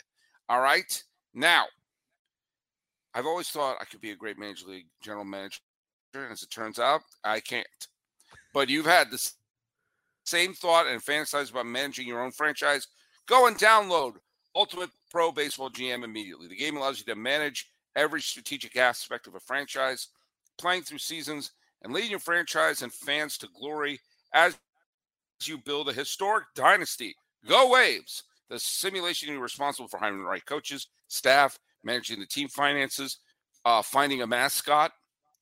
All 0.47 0.61
right. 0.61 1.03
Now, 1.33 1.65
I've 3.13 3.25
always 3.25 3.49
thought 3.49 3.77
I 3.81 3.85
could 3.85 4.01
be 4.01 4.11
a 4.11 4.15
great 4.15 4.37
major 4.37 4.65
league 4.67 4.87
general 5.01 5.25
manager. 5.25 5.59
And 6.13 6.31
as 6.31 6.43
it 6.43 6.49
turns 6.49 6.79
out, 6.79 7.01
I 7.23 7.41
can't. 7.41 7.67
But 8.53 8.69
you've 8.69 8.85
had 8.85 9.11
the 9.11 9.31
same 10.25 10.53
thought 10.53 10.87
and 10.87 11.03
fantasize 11.03 11.51
about 11.51 11.65
managing 11.65 12.07
your 12.07 12.21
own 12.21 12.31
franchise. 12.31 12.87
Go 13.27 13.47
and 13.47 13.57
download 13.57 14.13
Ultimate 14.55 14.89
Pro 15.11 15.31
Baseball 15.31 15.69
GM 15.69 16.03
immediately. 16.03 16.47
The 16.47 16.55
game 16.55 16.77
allows 16.77 16.99
you 16.99 17.05
to 17.05 17.19
manage 17.19 17.69
every 17.97 18.21
strategic 18.21 18.77
aspect 18.77 19.27
of 19.27 19.35
a 19.35 19.39
franchise, 19.39 20.07
playing 20.57 20.83
through 20.83 20.99
seasons 20.99 21.51
and 21.81 21.91
leading 21.91 22.11
your 22.11 22.19
franchise 22.19 22.81
and 22.81 22.93
fans 22.93 23.37
to 23.39 23.47
glory 23.59 23.99
as 24.33 24.57
you 25.43 25.57
build 25.57 25.89
a 25.89 25.93
historic 25.93 26.45
dynasty. 26.55 27.15
Go 27.45 27.71
Waves! 27.71 28.23
The 28.49 28.59
simulation 28.59 29.29
you're 29.29 29.41
responsible 29.41 29.89
for 29.89 29.97
hiring 29.97 30.19
the 30.19 30.23
right 30.29 30.45
coaches, 30.45 30.87
staff, 31.09 31.59
managing 31.83 32.19
the 32.19 32.25
team 32.25 32.47
finances, 32.47 33.17
uh, 33.65 33.81
finding 33.81 34.21
a 34.21 34.27
mascot. 34.27 34.91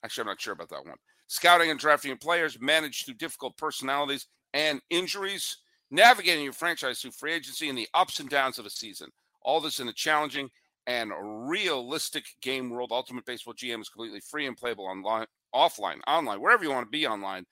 Actually, 0.04 0.24
I'm 0.24 0.28
not 0.28 0.42
sure 0.42 0.54
about 0.54 0.70
that 0.70 0.86
one. 0.86 0.98
Scouting 1.28 1.70
and 1.70 1.80
drafting 1.80 2.18
players, 2.18 2.60
manage 2.60 3.06
through 3.06 3.16
difficult 3.16 3.58
personalities 3.58 4.28
and 4.54 4.82
injuries, 4.90 5.58
navigating 5.92 6.44
your 6.44 6.54
franchise 6.54 7.00
through 7.00 7.12
free 7.12 7.34
agency 7.34 7.70
and 7.70 7.78
the 7.78 7.88
ups 7.94 8.20
and 8.20 8.30
downs 8.30 8.58
of 8.58 8.66
a 8.66 8.70
season. 8.70 9.10
All 9.42 9.62
this 9.62 9.80
in 9.80 9.88
a 9.88 9.94
challenging 9.94 10.50
and 10.88 11.12
realistic 11.50 12.26
game 12.42 12.70
world. 12.70 12.92
Ultimate 12.92 13.26
Baseball 13.26 13.54
GM 13.54 13.82
is 13.82 13.90
completely 13.90 14.20
free 14.20 14.48
and 14.48 14.58
playable 14.58 14.86
online, 14.86 15.26
offline, 15.54 16.00
online, 16.08 16.42
wherever 16.42 16.64
you 16.64 16.70
want 16.70 16.86
to 16.86 16.98
be 16.98 17.08
online. 17.08 17.46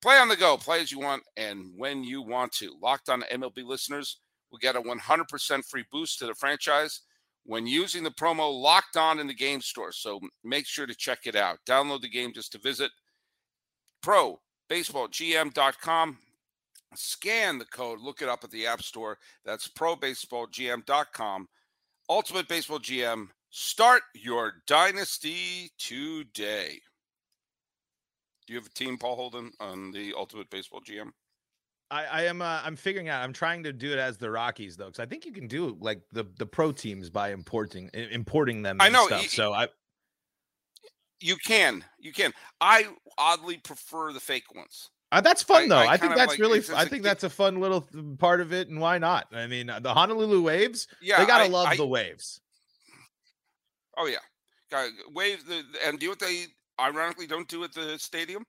Play 0.00 0.16
on 0.16 0.28
the 0.28 0.36
go, 0.36 0.56
play 0.56 0.80
as 0.80 0.90
you 0.90 0.98
want 0.98 1.22
and 1.36 1.70
when 1.76 2.02
you 2.02 2.22
want 2.22 2.52
to. 2.52 2.74
Locked 2.82 3.08
on 3.08 3.22
MLB 3.32 3.64
listeners 3.64 4.18
will 4.50 4.58
get 4.58 4.76
a 4.76 4.80
100% 4.80 5.64
free 5.64 5.84
boost 5.92 6.18
to 6.18 6.26
the 6.26 6.34
franchise 6.34 7.02
when 7.44 7.66
using 7.66 8.04
the 8.04 8.10
promo 8.10 8.52
locked 8.52 8.96
on 8.96 9.20
in 9.20 9.26
the 9.26 9.34
game 9.34 9.60
store. 9.60 9.92
So 9.92 10.18
make 10.44 10.66
sure 10.66 10.86
to 10.86 10.94
check 10.94 11.26
it 11.26 11.36
out. 11.36 11.58
Download 11.68 12.00
the 12.00 12.08
game 12.08 12.32
just 12.32 12.52
to 12.52 12.58
visit 12.58 12.90
probaseballgm.com. 14.04 16.18
Scan 16.94 17.58
the 17.58 17.64
code, 17.64 18.00
look 18.00 18.22
it 18.22 18.28
up 18.28 18.44
at 18.44 18.50
the 18.50 18.66
App 18.66 18.82
Store. 18.82 19.18
That's 19.44 19.68
probaseballgm.com. 19.68 21.48
Ultimate 22.12 22.46
Baseball 22.46 22.78
GM. 22.78 23.28
Start 23.48 24.02
your 24.14 24.52
dynasty 24.66 25.70
today. 25.78 26.78
Do 28.46 28.52
you 28.52 28.58
have 28.58 28.66
a 28.66 28.74
team, 28.74 28.98
Paul 28.98 29.16
Holden, 29.16 29.50
on 29.60 29.92
the 29.92 30.12
Ultimate 30.14 30.50
Baseball 30.50 30.82
GM? 30.82 31.12
I, 31.90 32.04
I 32.04 32.22
am. 32.24 32.42
Uh, 32.42 32.60
I'm 32.62 32.76
figuring 32.76 33.08
out. 33.08 33.22
I'm 33.22 33.32
trying 33.32 33.62
to 33.62 33.72
do 33.72 33.90
it 33.92 33.98
as 33.98 34.18
the 34.18 34.30
Rockies 34.30 34.76
though, 34.76 34.86
because 34.86 35.00
I 35.00 35.06
think 35.06 35.24
you 35.24 35.32
can 35.32 35.46
do 35.46 35.74
like 35.80 36.02
the 36.12 36.26
the 36.36 36.44
pro 36.44 36.70
teams 36.70 37.08
by 37.08 37.32
importing 37.32 37.88
importing 37.94 38.60
them. 38.60 38.76
I 38.78 38.90
know. 38.90 39.06
Stuff, 39.06 39.28
so 39.28 39.54
I. 39.54 39.68
You 41.18 41.36
can. 41.36 41.82
You 41.98 42.12
can. 42.12 42.34
I 42.60 42.88
oddly 43.16 43.56
prefer 43.56 44.12
the 44.12 44.20
fake 44.20 44.54
ones. 44.54 44.90
Uh, 45.12 45.20
that's 45.20 45.42
fun 45.42 45.68
though. 45.68 45.76
I, 45.76 45.84
I, 45.84 45.92
I 45.92 45.96
think 45.98 46.16
that's 46.16 46.30
like, 46.30 46.38
really. 46.40 46.62
I 46.74 46.86
think 46.86 47.02
that's 47.02 47.22
a 47.22 47.30
fun 47.30 47.60
little 47.60 47.86
part 48.18 48.40
of 48.40 48.52
it, 48.52 48.68
and 48.68 48.80
why 48.80 48.98
not? 48.98 49.26
I 49.32 49.46
mean, 49.46 49.68
uh, 49.68 49.78
the 49.78 49.92
Honolulu 49.92 50.42
Waves. 50.42 50.88
Yeah, 51.00 51.18
they 51.18 51.26
gotta 51.26 51.52
love 51.52 51.76
the 51.76 51.86
Waves. 51.86 52.40
Oh 53.96 54.06
yeah, 54.06 54.18
got 54.70 54.88
waves. 55.14 55.44
The, 55.44 55.62
and 55.86 55.98
do 55.98 56.08
what 56.08 56.18
they 56.18 56.46
ironically 56.80 57.26
don't 57.26 57.48
do 57.48 57.62
at 57.64 57.72
the 57.74 57.98
stadium. 57.98 58.44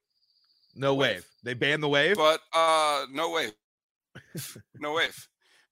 No 0.76 0.96
wave. 0.96 1.16
wave. 1.16 1.28
They 1.44 1.54
ban 1.54 1.82
the 1.82 1.90
wave. 1.90 2.16
But 2.16 2.40
uh 2.54 3.06
no 3.12 3.32
wave. 3.32 3.54
no 4.80 4.94
wave. 4.94 5.28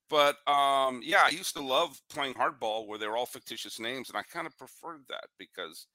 But 0.10 0.36
um 0.48 1.02
yeah, 1.04 1.22
I 1.26 1.30
used 1.30 1.56
to 1.56 1.64
love 1.64 2.00
playing 2.10 2.34
hardball 2.34 2.88
where 2.88 3.00
they're 3.00 3.16
all 3.16 3.26
fictitious 3.26 3.80
names 3.80 4.10
and 4.10 4.18
I 4.18 4.24
kind 4.24 4.46
of 4.46 4.58
preferred 4.58 5.04
that 5.10 5.26
because 5.40 5.88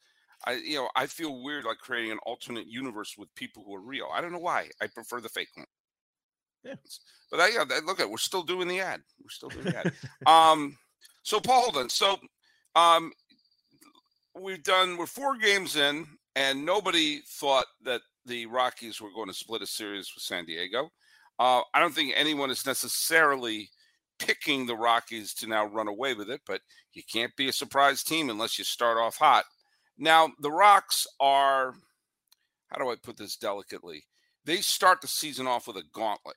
I 0.47 0.55
you 0.55 0.77
know, 0.77 0.89
I 0.95 1.07
feel 1.07 1.43
weird 1.43 1.65
like 1.65 1.79
creating 1.79 2.13
an 2.13 2.19
alternate 2.25 2.67
universe 2.67 3.15
with 3.19 3.35
people 3.35 3.65
who 3.65 3.75
are 3.75 3.81
real. 3.81 4.09
I 4.13 4.21
don't 4.21 4.33
know 4.33 4.39
why. 4.39 4.71
I 4.81 4.87
prefer 4.87 5.21
the 5.21 5.29
fake 5.29 5.49
one. 5.55 5.67
Yeah. 6.65 6.75
But 7.31 7.41
I, 7.41 7.49
yeah, 7.49 7.65
look 7.85 8.01
at 8.01 8.11
we're 8.11 8.19
still 8.19 8.43
doing 8.43 8.69
the 8.69 8.81
ad. 8.81 9.01
We're 9.23 9.31
still 9.31 9.49
doing 9.49 9.67
the 9.67 9.79
ad. 9.79 9.93
um 10.27 10.77
so 11.23 11.41
Paul 11.41 11.73
then 11.73 11.89
so 11.89 12.17
um 12.75 13.13
we've 14.35 14.63
done 14.63 14.97
we're 14.97 15.07
four 15.07 15.37
games 15.37 15.77
in 15.77 16.07
and 16.37 16.65
nobody 16.65 17.23
thought 17.27 17.67
that 17.83 18.03
the 18.27 18.47
Rockies 18.47 19.01
were 19.01 19.13
going 19.13 19.29
to 19.29 19.35
split 19.35 19.63
a 19.63 19.67
series 19.67 20.13
with 20.15 20.23
San 20.23 20.45
Diego. 20.45 20.91
Uh, 21.39 21.63
I 21.75 21.81
don't 21.81 21.95
think 21.95 22.13
anyone 22.15 22.51
is 22.51 22.67
necessarily 22.67 23.71
picking 24.19 24.67
the 24.67 24.77
Rockies 24.77 25.35
to 25.35 25.47
now 25.47 25.67
run 25.67 25.89
away 25.89 26.15
with 26.15 26.31
it, 26.31 26.41
but 26.47 26.61
you 26.93 27.03
can't 27.11 27.35
be 27.37 27.49
a 27.49 27.53
surprise 27.53 28.03
team 28.03 28.31
unless 28.31 28.59
you 28.59 28.65
start 28.65 28.99
off 28.99 29.17
hot. 29.17 29.45
Now, 29.99 30.31
the 30.41 30.51
Rocks 30.51 31.07
are, 31.21 31.75
how 32.69 32.79
do 32.79 32.91
I 32.91 32.97
put 33.03 33.17
this 33.17 33.37
delicately? 33.37 34.05
They 34.45 34.59
start 34.59 35.01
the 35.01 35.09
season 35.09 35.47
off 35.47 35.67
with 35.67 35.77
a 35.77 35.83
gauntlet 35.93 36.37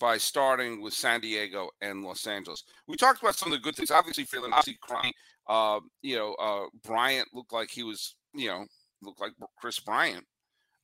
by 0.00 0.16
starting 0.16 0.80
with 0.80 0.94
San 0.94 1.20
Diego 1.20 1.68
and 1.82 2.02
Los 2.02 2.26
Angeles. 2.26 2.64
We 2.88 2.96
talked 2.96 3.22
about 3.22 3.36
some 3.36 3.52
of 3.52 3.58
the 3.58 3.62
good 3.62 3.76
things. 3.76 3.90
Obviously, 3.90 4.24
feeling 4.24 4.52
obviously 4.52 4.78
crying. 4.80 5.12
Uh, 5.46 5.80
you 6.00 6.16
know, 6.16 6.34
uh, 6.34 6.66
Bryant 6.82 7.28
looked 7.34 7.52
like 7.52 7.70
he 7.70 7.82
was 7.82 8.14
you 8.34 8.48
know, 8.48 8.66
looked 9.02 9.20
like 9.20 9.32
Kris 9.58 9.78
Bryant. 9.78 10.24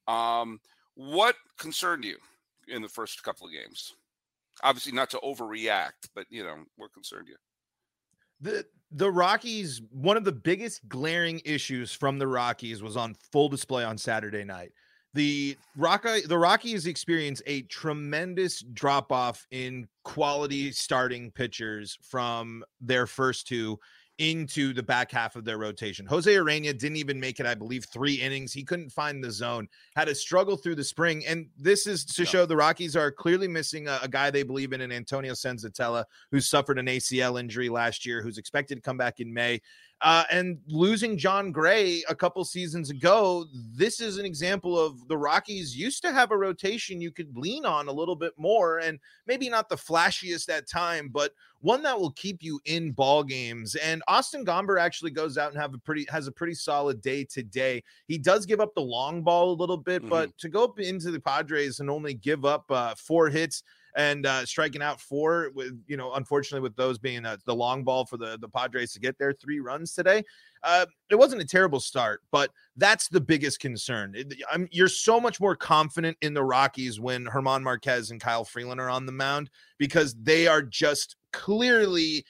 Um, 0.08 0.60
what 0.94 1.36
concerned 1.58 2.04
you 2.04 2.16
in 2.68 2.82
the 2.82 2.88
first 2.88 3.22
couple 3.22 3.46
of 3.46 3.52
games? 3.52 3.94
Obviously, 4.62 4.92
not 4.92 5.10
to 5.10 5.18
overreact, 5.18 6.08
but 6.14 6.26
you 6.30 6.42
know, 6.42 6.56
what 6.76 6.92
concerned 6.92 7.28
you? 7.28 7.36
The 8.40 8.64
the 8.96 9.10
Rockies, 9.10 9.82
one 9.90 10.16
of 10.16 10.24
the 10.24 10.32
biggest 10.32 10.88
glaring 10.88 11.42
issues 11.44 11.92
from 11.92 12.18
the 12.18 12.26
Rockies 12.26 12.82
was 12.82 12.96
on 12.96 13.14
full 13.30 13.50
display 13.50 13.84
on 13.84 13.98
Saturday 13.98 14.42
night. 14.42 14.72
The 15.12 15.56
Rocky 15.76 16.08
uh, 16.08 16.18
the 16.26 16.38
Rockies 16.38 16.86
experience 16.86 17.42
a 17.46 17.62
tremendous 17.62 18.62
drop 18.72 19.12
off 19.12 19.46
in 19.50 19.86
quality 20.02 20.72
starting 20.72 21.30
pitchers 21.30 21.98
from 22.02 22.64
their 22.80 23.06
first 23.06 23.46
two 23.46 23.78
into 24.18 24.72
the 24.72 24.82
back 24.82 25.10
half 25.10 25.36
of 25.36 25.44
their 25.44 25.58
rotation. 25.58 26.06
Jose 26.06 26.32
Urena 26.32 26.76
didn't 26.76 26.96
even 26.96 27.20
make 27.20 27.38
it, 27.38 27.46
I 27.46 27.54
believe, 27.54 27.84
three 27.84 28.14
innings. 28.14 28.52
He 28.52 28.62
couldn't 28.62 28.90
find 28.90 29.22
the 29.22 29.30
zone, 29.30 29.68
had 29.94 30.08
a 30.08 30.14
struggle 30.14 30.56
through 30.56 30.76
the 30.76 30.84
spring. 30.84 31.24
And 31.26 31.48
this 31.58 31.86
is 31.86 32.04
to 32.06 32.24
show 32.24 32.46
the 32.46 32.56
Rockies 32.56 32.96
are 32.96 33.10
clearly 33.10 33.48
missing 33.48 33.88
a, 33.88 33.98
a 34.02 34.08
guy 34.08 34.30
they 34.30 34.42
believe 34.42 34.72
in, 34.72 34.80
in 34.80 34.90
Antonio 34.92 35.34
Senzatela, 35.34 36.04
who 36.30 36.40
suffered 36.40 36.78
an 36.78 36.86
ACL 36.86 37.38
injury 37.38 37.68
last 37.68 38.06
year, 38.06 38.22
who's 38.22 38.38
expected 38.38 38.76
to 38.76 38.80
come 38.80 38.96
back 38.96 39.20
in 39.20 39.32
May. 39.32 39.60
Uh, 40.02 40.24
and 40.30 40.58
losing 40.68 41.16
Jon 41.16 41.50
Gray 41.50 42.04
a 42.08 42.14
couple 42.14 42.44
seasons 42.44 42.90
ago, 42.90 43.46
this 43.74 44.00
is 44.00 44.18
an 44.18 44.26
example 44.26 44.78
of 44.78 45.08
the 45.08 45.16
Rockies 45.16 45.74
used 45.74 46.02
to 46.02 46.12
have 46.12 46.32
a 46.32 46.36
rotation 46.36 47.00
you 47.00 47.10
could 47.10 47.34
lean 47.34 47.64
on 47.64 47.88
a 47.88 47.92
little 47.92 48.14
bit 48.14 48.34
more, 48.36 48.78
and 48.78 48.98
maybe 49.26 49.48
not 49.48 49.70
the 49.70 49.76
flashiest 49.76 50.50
at 50.50 50.68
time, 50.68 51.08
but 51.08 51.32
one 51.60 51.82
that 51.82 51.98
will 51.98 52.12
keep 52.12 52.42
you 52.42 52.60
in 52.66 52.92
ball 52.92 53.24
games. 53.24 53.74
And 53.76 54.02
Austin 54.06 54.44
Gomber 54.44 54.78
actually 54.78 55.12
goes 55.12 55.38
out 55.38 55.52
and 55.52 55.60
have 55.60 55.72
a 55.72 55.78
pretty 55.78 56.06
has 56.10 56.26
a 56.26 56.32
pretty 56.32 56.54
solid 56.54 57.00
day 57.00 57.24
today. 57.24 57.82
He 58.06 58.18
does 58.18 58.44
give 58.44 58.60
up 58.60 58.74
the 58.74 58.82
long 58.82 59.22
ball 59.22 59.52
a 59.52 59.56
little 59.60 59.78
bit, 59.78 60.02
mm-hmm. 60.02 60.10
but 60.10 60.36
to 60.38 60.50
go 60.50 60.64
up 60.64 60.78
into 60.78 61.10
the 61.10 61.20
Padres 61.20 61.80
and 61.80 61.88
only 61.88 62.12
give 62.12 62.44
up 62.44 62.70
uh, 62.70 62.94
four 62.96 63.30
hits 63.30 63.62
and 63.96 64.26
uh, 64.26 64.44
striking 64.44 64.82
out 64.82 65.00
four 65.00 65.50
with 65.54 65.72
you 65.86 65.96
know 65.96 66.12
unfortunately 66.12 66.60
with 66.60 66.76
those 66.76 66.98
being 66.98 67.24
uh, 67.26 67.36
the 67.46 67.54
long 67.54 67.82
ball 67.82 68.04
for 68.04 68.16
the 68.16 68.38
the 68.38 68.48
Padres 68.48 68.92
to 68.92 69.00
get 69.00 69.18
their 69.18 69.32
three 69.32 69.58
runs 69.58 69.92
today. 69.92 70.22
Uh, 70.62 70.86
it 71.10 71.16
wasn't 71.16 71.40
a 71.40 71.46
terrible 71.46 71.80
start, 71.80 72.22
but 72.30 72.50
that's 72.76 73.08
the 73.08 73.20
biggest 73.20 73.60
concern. 73.60 74.14
It, 74.14 74.34
you're 74.70 74.88
so 74.88 75.20
much 75.20 75.40
more 75.40 75.56
confident 75.56 76.16
in 76.22 76.34
the 76.34 76.42
Rockies 76.42 77.00
when 77.00 77.28
German 77.32 77.62
Marquez 77.62 78.10
and 78.10 78.20
Kyle 78.20 78.44
Freeland 78.44 78.80
are 78.80 78.90
on 78.90 79.06
the 79.06 79.12
mound 79.12 79.50
because 79.78 80.14
they 80.22 80.46
are 80.46 80.62
just 80.62 81.16
clearly 81.32 82.24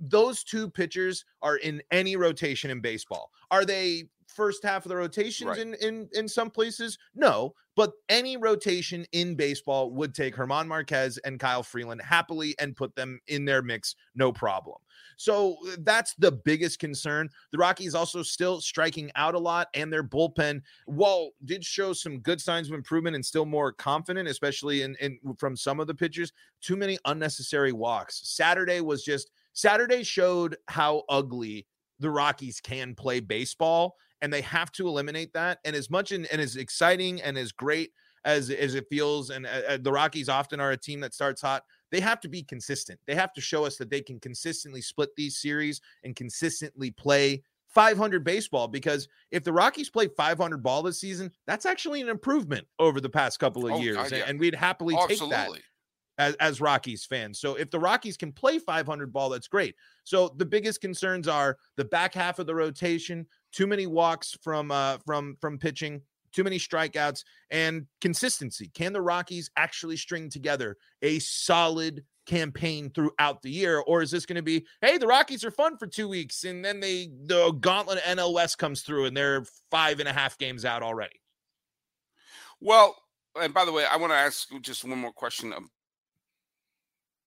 those 0.00 0.42
two 0.42 0.70
pitchers 0.70 1.24
are 1.42 1.56
in 1.56 1.82
any 1.90 2.16
rotation 2.16 2.70
in 2.70 2.80
baseball. 2.80 3.30
Are 3.50 3.64
they 3.64 4.04
first 4.40 4.64
half 4.64 4.86
of 4.86 4.88
the 4.88 4.96
rotations 4.96 5.48
Right. 5.50 5.58
in, 5.58 5.74
in 5.74 6.08
in 6.14 6.26
some 6.26 6.50
places? 6.50 6.96
No, 7.14 7.54
but 7.76 7.92
any 8.08 8.38
rotation 8.38 9.04
in 9.12 9.34
baseball 9.34 9.92
would 9.92 10.14
take 10.14 10.34
German 10.34 10.66
Marquez 10.66 11.18
and 11.26 11.38
Kyle 11.38 11.62
Freeland 11.62 12.00
happily 12.00 12.54
and 12.58 12.74
put 12.74 12.94
them 12.96 13.20
in 13.26 13.44
their 13.44 13.60
mix, 13.60 13.94
no 14.14 14.32
problem. 14.32 14.76
So 15.18 15.56
uh, 15.68 15.76
that's 15.80 16.14
the 16.14 16.32
biggest 16.32 16.78
concern. 16.78 17.28
The 17.52 17.58
Rockies 17.58 17.94
also 17.94 18.22
still 18.22 18.62
striking 18.62 19.10
out 19.14 19.34
a 19.34 19.38
lot, 19.38 19.68
and 19.74 19.92
their 19.92 20.02
bullpen, 20.02 20.62
while 20.86 21.32
did 21.44 21.62
show 21.62 21.92
some 21.92 22.20
good 22.20 22.40
signs 22.40 22.68
of 22.68 22.74
improvement 22.74 23.14
and 23.16 23.24
still 23.24 23.44
more 23.46 23.72
confident, 23.72 24.26
especially 24.28 24.80
in, 24.82 24.96
in 25.00 25.18
from 25.38 25.54
some 25.56 25.80
of 25.80 25.86
the 25.86 25.94
pitchers. 25.94 26.32
Too 26.62 26.76
many 26.76 26.98
unnecessary 27.04 27.72
walks. 27.72 28.22
Saturday 28.24 28.80
was 28.80 29.04
just 29.04 29.30
Saturday 29.52 30.02
showed 30.02 30.56
how 30.68 31.02
ugly 31.10 31.66
the 31.98 32.10
Rockies 32.10 32.60
can 32.60 32.94
play 32.94 33.20
baseball, 33.20 33.96
and 34.22 34.32
they 34.32 34.40
have 34.42 34.70
to 34.72 34.86
eliminate 34.88 35.32
that. 35.32 35.58
And 35.64 35.74
as 35.74 35.90
much 35.90 36.12
and, 36.12 36.26
and 36.26 36.40
as 36.40 36.56
exciting 36.56 37.20
and 37.22 37.36
as 37.38 37.52
great 37.52 37.92
as 38.24 38.50
as 38.50 38.74
it 38.74 38.86
feels, 38.90 39.30
and 39.30 39.46
uh, 39.46 39.62
uh, 39.68 39.78
the 39.80 39.92
Rockies 39.92 40.28
often 40.28 40.60
are 40.60 40.72
a 40.72 40.76
team 40.76 41.00
that 41.00 41.14
starts 41.14 41.40
hot. 41.40 41.64
They 41.90 42.00
have 42.00 42.20
to 42.20 42.28
be 42.28 42.42
consistent. 42.42 43.00
They 43.06 43.14
have 43.14 43.32
to 43.32 43.40
show 43.40 43.64
us 43.64 43.76
that 43.78 43.90
they 43.90 44.00
can 44.02 44.20
consistently 44.20 44.80
split 44.82 45.10
these 45.16 45.38
series 45.38 45.80
and 46.04 46.14
consistently 46.14 46.90
play 46.92 47.42
500 47.68 48.22
baseball. 48.22 48.68
Because 48.68 49.08
if 49.30 49.42
the 49.42 49.52
Rockies 49.52 49.90
play 49.90 50.06
500 50.08 50.62
ball 50.62 50.82
this 50.82 51.00
season, 51.00 51.32
that's 51.46 51.66
actually 51.66 52.00
an 52.00 52.08
improvement 52.08 52.66
over 52.78 53.00
the 53.00 53.08
past 53.08 53.38
couple 53.38 53.66
of 53.66 53.72
Oh, 53.72 53.80
years, 53.80 53.96
God, 53.96 54.06
and- 54.06 54.16
yeah. 54.18 54.24
and 54.28 54.38
we'd 54.38 54.54
happily 54.54 54.96
take 55.08 55.18
that 55.30 55.48
as, 56.18 56.34
as 56.36 56.60
Rockies 56.60 57.04
fans. 57.04 57.40
So 57.40 57.54
if 57.54 57.70
the 57.70 57.80
Rockies 57.80 58.16
can 58.16 58.30
play 58.32 58.58
500 58.58 59.12
ball, 59.12 59.30
that's 59.30 59.48
great. 59.48 59.74
So 60.04 60.28
the 60.36 60.44
biggest 60.46 60.80
concerns 60.80 61.26
are 61.26 61.56
the 61.76 61.84
back 61.86 62.12
half 62.14 62.38
of 62.38 62.46
the 62.46 62.54
rotation, 62.54 63.26
too 63.52 63.66
many 63.66 63.86
walks 63.86 64.36
from 64.42 64.70
uh 64.70 64.98
from 65.06 65.36
from 65.40 65.58
pitching, 65.58 66.02
too 66.32 66.44
many 66.44 66.58
strikeouts, 66.58 67.24
and 67.50 67.86
consistency. 68.00 68.70
Can 68.74 68.92
the 68.92 69.02
Rockies 69.02 69.50
actually 69.56 69.96
string 69.96 70.30
together 70.30 70.76
a 71.02 71.18
solid 71.18 72.04
campaign 72.26 72.90
throughout 72.90 73.42
the 73.42 73.50
year, 73.50 73.80
or 73.80 74.02
is 74.02 74.10
this 74.10 74.26
going 74.26 74.36
to 74.36 74.42
be, 74.42 74.64
hey, 74.80 74.98
the 74.98 75.06
Rockies 75.06 75.44
are 75.44 75.50
fun 75.50 75.76
for 75.76 75.86
two 75.86 76.08
weeks, 76.08 76.44
and 76.44 76.64
then 76.64 76.80
they 76.80 77.10
the 77.26 77.52
gauntlet 77.60 78.02
NL 78.04 78.32
West 78.32 78.58
comes 78.58 78.82
through, 78.82 79.06
and 79.06 79.16
they're 79.16 79.44
five 79.70 80.00
and 80.00 80.08
a 80.08 80.12
half 80.12 80.38
games 80.38 80.64
out 80.64 80.82
already? 80.82 81.20
Well, 82.60 82.96
and 83.40 83.54
by 83.54 83.64
the 83.64 83.72
way, 83.72 83.84
I 83.84 83.96
want 83.96 84.12
to 84.12 84.16
ask 84.16 84.50
you 84.50 84.60
just 84.60 84.84
one 84.84 84.98
more 84.98 85.12
question 85.12 85.52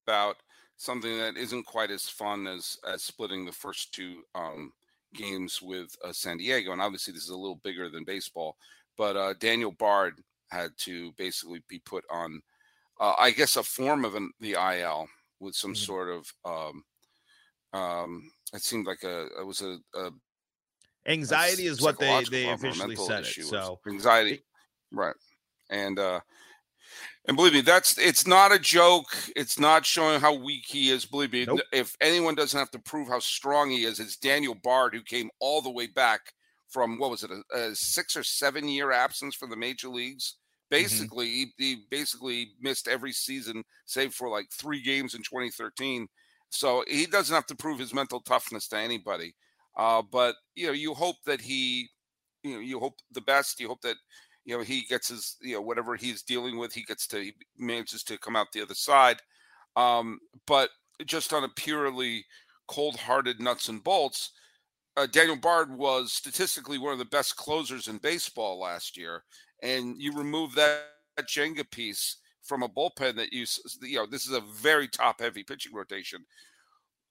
about 0.05 0.37
something 0.77 1.17
that 1.17 1.37
isn't 1.37 1.65
quite 1.65 1.91
as 1.91 2.09
fun 2.09 2.47
as 2.47 2.77
as 2.87 3.03
splitting 3.03 3.45
the 3.45 3.51
first 3.51 3.93
two 3.93 4.23
um, 4.35 4.71
games 5.13 5.61
with 5.61 5.95
uh, 6.03 6.13
San 6.13 6.37
Diego, 6.37 6.71
and 6.71 6.81
obviously 6.81 7.13
this 7.13 7.23
is 7.23 7.29
a 7.29 7.37
little 7.37 7.57
bigger 7.57 7.89
than 7.89 8.03
baseball. 8.03 8.57
But 8.97 9.17
uh, 9.17 9.33
Daniel 9.39 9.71
Bard 9.71 10.21
had 10.51 10.71
to 10.79 11.11
basically 11.13 11.63
be 11.67 11.79
put 11.79 12.05
on, 12.11 12.41
uh, 12.99 13.15
I 13.19 13.31
guess, 13.31 13.55
a 13.57 13.63
form 13.63 14.05
of 14.05 14.15
an, 14.15 14.31
the 14.39 14.55
IL 14.55 15.07
with 15.39 15.55
some 15.55 15.73
Mhm. 15.73 15.75
sort 15.75 16.09
of. 16.09 16.33
Um, 16.45 16.83
um, 17.73 18.31
it 18.53 18.63
seemed 18.63 18.87
like 18.87 19.03
a 19.03 19.27
it 19.39 19.45
was 19.45 19.61
a, 19.61 19.79
a 19.95 20.11
Anxiety 21.05 21.65
a 21.65 21.67
is 21.67 21.81
what 21.81 21.99
they 21.99 22.25
they 22.25 22.49
officially 22.49 22.95
said 22.95 23.23
it. 23.23 23.41
So 23.41 23.79
anxiety, 23.87 24.43
right? 24.91 25.15
And 25.69 25.99
uh, 25.99 26.21
and 27.27 27.37
believe 27.37 27.53
me, 27.53 27.61
that's 27.61 27.97
it's 27.97 28.27
not 28.27 28.51
a 28.51 28.59
joke. 28.59 29.15
It's 29.35 29.57
not 29.57 29.85
showing 29.85 30.19
how 30.19 30.33
weak 30.33 30.65
he 30.67 30.89
is. 30.89 31.05
Believe 31.05 31.31
me, 31.31 31.45
Nope. 31.45 31.61
if 31.71 31.95
anyone 32.01 32.35
doesn't 32.35 32.57
have 32.57 32.71
to 32.71 32.79
prove 32.79 33.07
how 33.07 33.19
strong 33.19 33.69
he 33.69 33.85
is, 33.85 33.99
it's 33.99 34.17
Daniel 34.17 34.55
Bard 34.55 34.93
who 34.93 35.01
came 35.01 35.29
all 35.39 35.61
the 35.61 35.71
way 35.71 35.87
back 35.87 36.33
from 36.69 36.97
what 36.97 37.11
was 37.11 37.23
it, 37.23 37.31
a, 37.31 37.57
a 37.57 37.75
six 37.75 38.17
or 38.17 38.23
seven 38.23 38.67
year 38.67 38.91
absence 38.91 39.35
from 39.35 39.49
the 39.49 39.55
major 39.55 39.87
leagues. 39.87 40.35
Basically, 40.69 41.27
he, 41.27 41.53
he 41.57 41.85
basically 41.91 42.53
missed 42.59 42.87
every 42.87 43.11
season, 43.11 43.63
save 43.85 44.11
for 44.11 44.27
like 44.27 44.47
three 44.51 44.81
games 44.81 45.13
in 45.13 45.21
2013. 45.21 46.07
So 46.49 46.83
he 46.87 47.05
doesn't 47.05 47.33
have 47.33 47.45
to 47.47 47.55
prove 47.55 47.77
his 47.77 47.93
mental 47.93 48.21
toughness 48.21 48.67
to 48.69 48.77
anybody. 48.77 49.35
Uh, 49.77 50.01
but 50.01 50.35
you 50.55 50.65
know, 50.67 50.73
you 50.73 50.95
hope 50.95 51.17
that 51.25 51.41
he, 51.41 51.89
you 52.43 52.55
know, 52.55 52.59
you 52.59 52.79
hope 52.79 52.95
the 53.11 53.21
best. 53.21 53.59
You 53.59 53.67
hope 53.67 53.81
that 53.81 53.97
you 54.45 54.57
know 54.57 54.63
he 54.63 54.81
gets 54.81 55.09
his, 55.09 55.37
you 55.41 55.55
know, 55.55 55.61
whatever 55.61 55.95
he's 55.95 56.21
dealing 56.21 56.57
with, 56.57 56.73
he 56.73 56.83
gets 56.83 57.07
to 57.07 57.19
he 57.21 57.33
manages 57.57 58.03
to 58.03 58.17
come 58.17 58.35
out 58.35 58.51
the 58.51 58.61
other 58.61 58.75
side. 58.75 59.21
Um, 59.75 60.19
but 60.45 60.69
just 61.05 61.33
on 61.33 61.43
a 61.43 61.49
purely 61.49 62.25
cold-hearted 62.67 63.39
nuts 63.39 63.69
and 63.69 63.83
bolts, 63.83 64.31
uh, 64.95 65.07
Daniel 65.07 65.35
Bard 65.35 65.75
was 65.75 66.13
statistically 66.13 66.77
one 66.77 66.93
of 66.93 66.99
the 66.99 67.05
best 67.05 67.35
closers 67.35 67.87
in 67.87 67.97
baseball 67.97 68.59
last 68.59 68.97
year, 68.97 69.23
and 69.61 69.95
you 70.01 70.15
remove 70.15 70.55
that, 70.55 70.83
Jenga 71.21 71.69
piece 71.69 72.17
from 72.41 72.63
a 72.63 72.69
bullpen 72.69 73.15
that 73.15 73.31
you 73.31 73.45
you 73.81 73.97
know 73.97 74.05
this 74.05 74.27
is 74.27 74.33
a 74.33 74.41
very 74.41 74.87
top-heavy 74.87 75.43
pitching 75.43 75.73
rotation. 75.73 76.25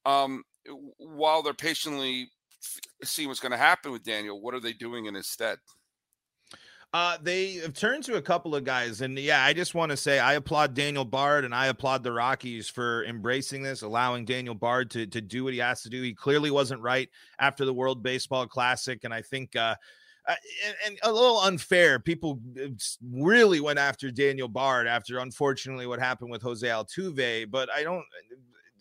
Um, 0.05 0.43
while 0.99 1.43
they're 1.43 1.55
patiently 1.55 2.31
seeing 3.05 3.29
what's 3.29 3.41
going 3.41 3.53
to 3.53 3.59
happen 3.59 3.93
with 3.93 4.05
Daniel, 4.05 4.41
what 4.41 4.55
are 4.55 4.61
they 4.61 4.73
doing 4.73 5.07
in 5.07 5.15
his 5.15 5.27
stead? 5.27 5.59
Uh, 6.95 7.17
they 7.23 7.55
have 7.55 7.73
turned 7.73 8.05
to 8.05 8.17
a 8.17 8.23
couple 8.23 8.55
of 8.55 8.65
guys, 8.65 9.01
and 9.01 9.19
yeah, 9.19 9.43
I 9.43 9.55
just 9.55 9.75
want 9.75 9.91
to 9.91 9.97
say 9.97 10.19
I 10.19 10.35
applaud 10.35 10.75
Daniel 10.75 11.07
Bard 11.07 11.47
and 11.47 11.55
I 11.55 11.69
applaud 11.69 12.03
the 12.03 12.13
Rockies 12.13 12.69
for 12.69 13.03
embracing 13.05 13.63
this, 13.63 13.81
allowing 13.81 14.27
Daniel 14.27 14.55
Bard 14.55 14.91
to 14.91 15.07
to 15.07 15.23
do 15.23 15.45
what 15.45 15.55
he 15.55 15.59
has 15.61 15.83
to 15.83 15.89
do. 15.89 16.03
He 16.03 16.13
clearly 16.13 16.51
wasn't 16.51 16.83
right 16.83 17.09
after 17.39 17.65
the 17.65 17.73
World 17.73 18.03
Baseball 18.03 18.47
Classic, 18.47 19.05
and 19.05 19.15
I 19.15 19.23
think. 19.23 19.57
Uh, 19.57 19.75
uh, 20.29 20.35
and, 20.65 20.77
and 20.87 20.99
a 21.03 21.11
little 21.11 21.41
unfair. 21.41 21.99
People 21.99 22.39
uh, 22.57 22.69
really 23.03 23.59
went 23.59 23.81
after 23.81 24.09
Daniel 24.09 24.47
Bard 24.47 24.87
after, 24.87 25.19
unfortunately, 25.19 25.85
what 25.85 25.99
happened 25.99 26.31
with 26.31 26.41
Jose 26.43 26.65
Altuve. 26.65 27.51
But 27.51 27.69
I 27.73 27.83
don't. 27.83 28.05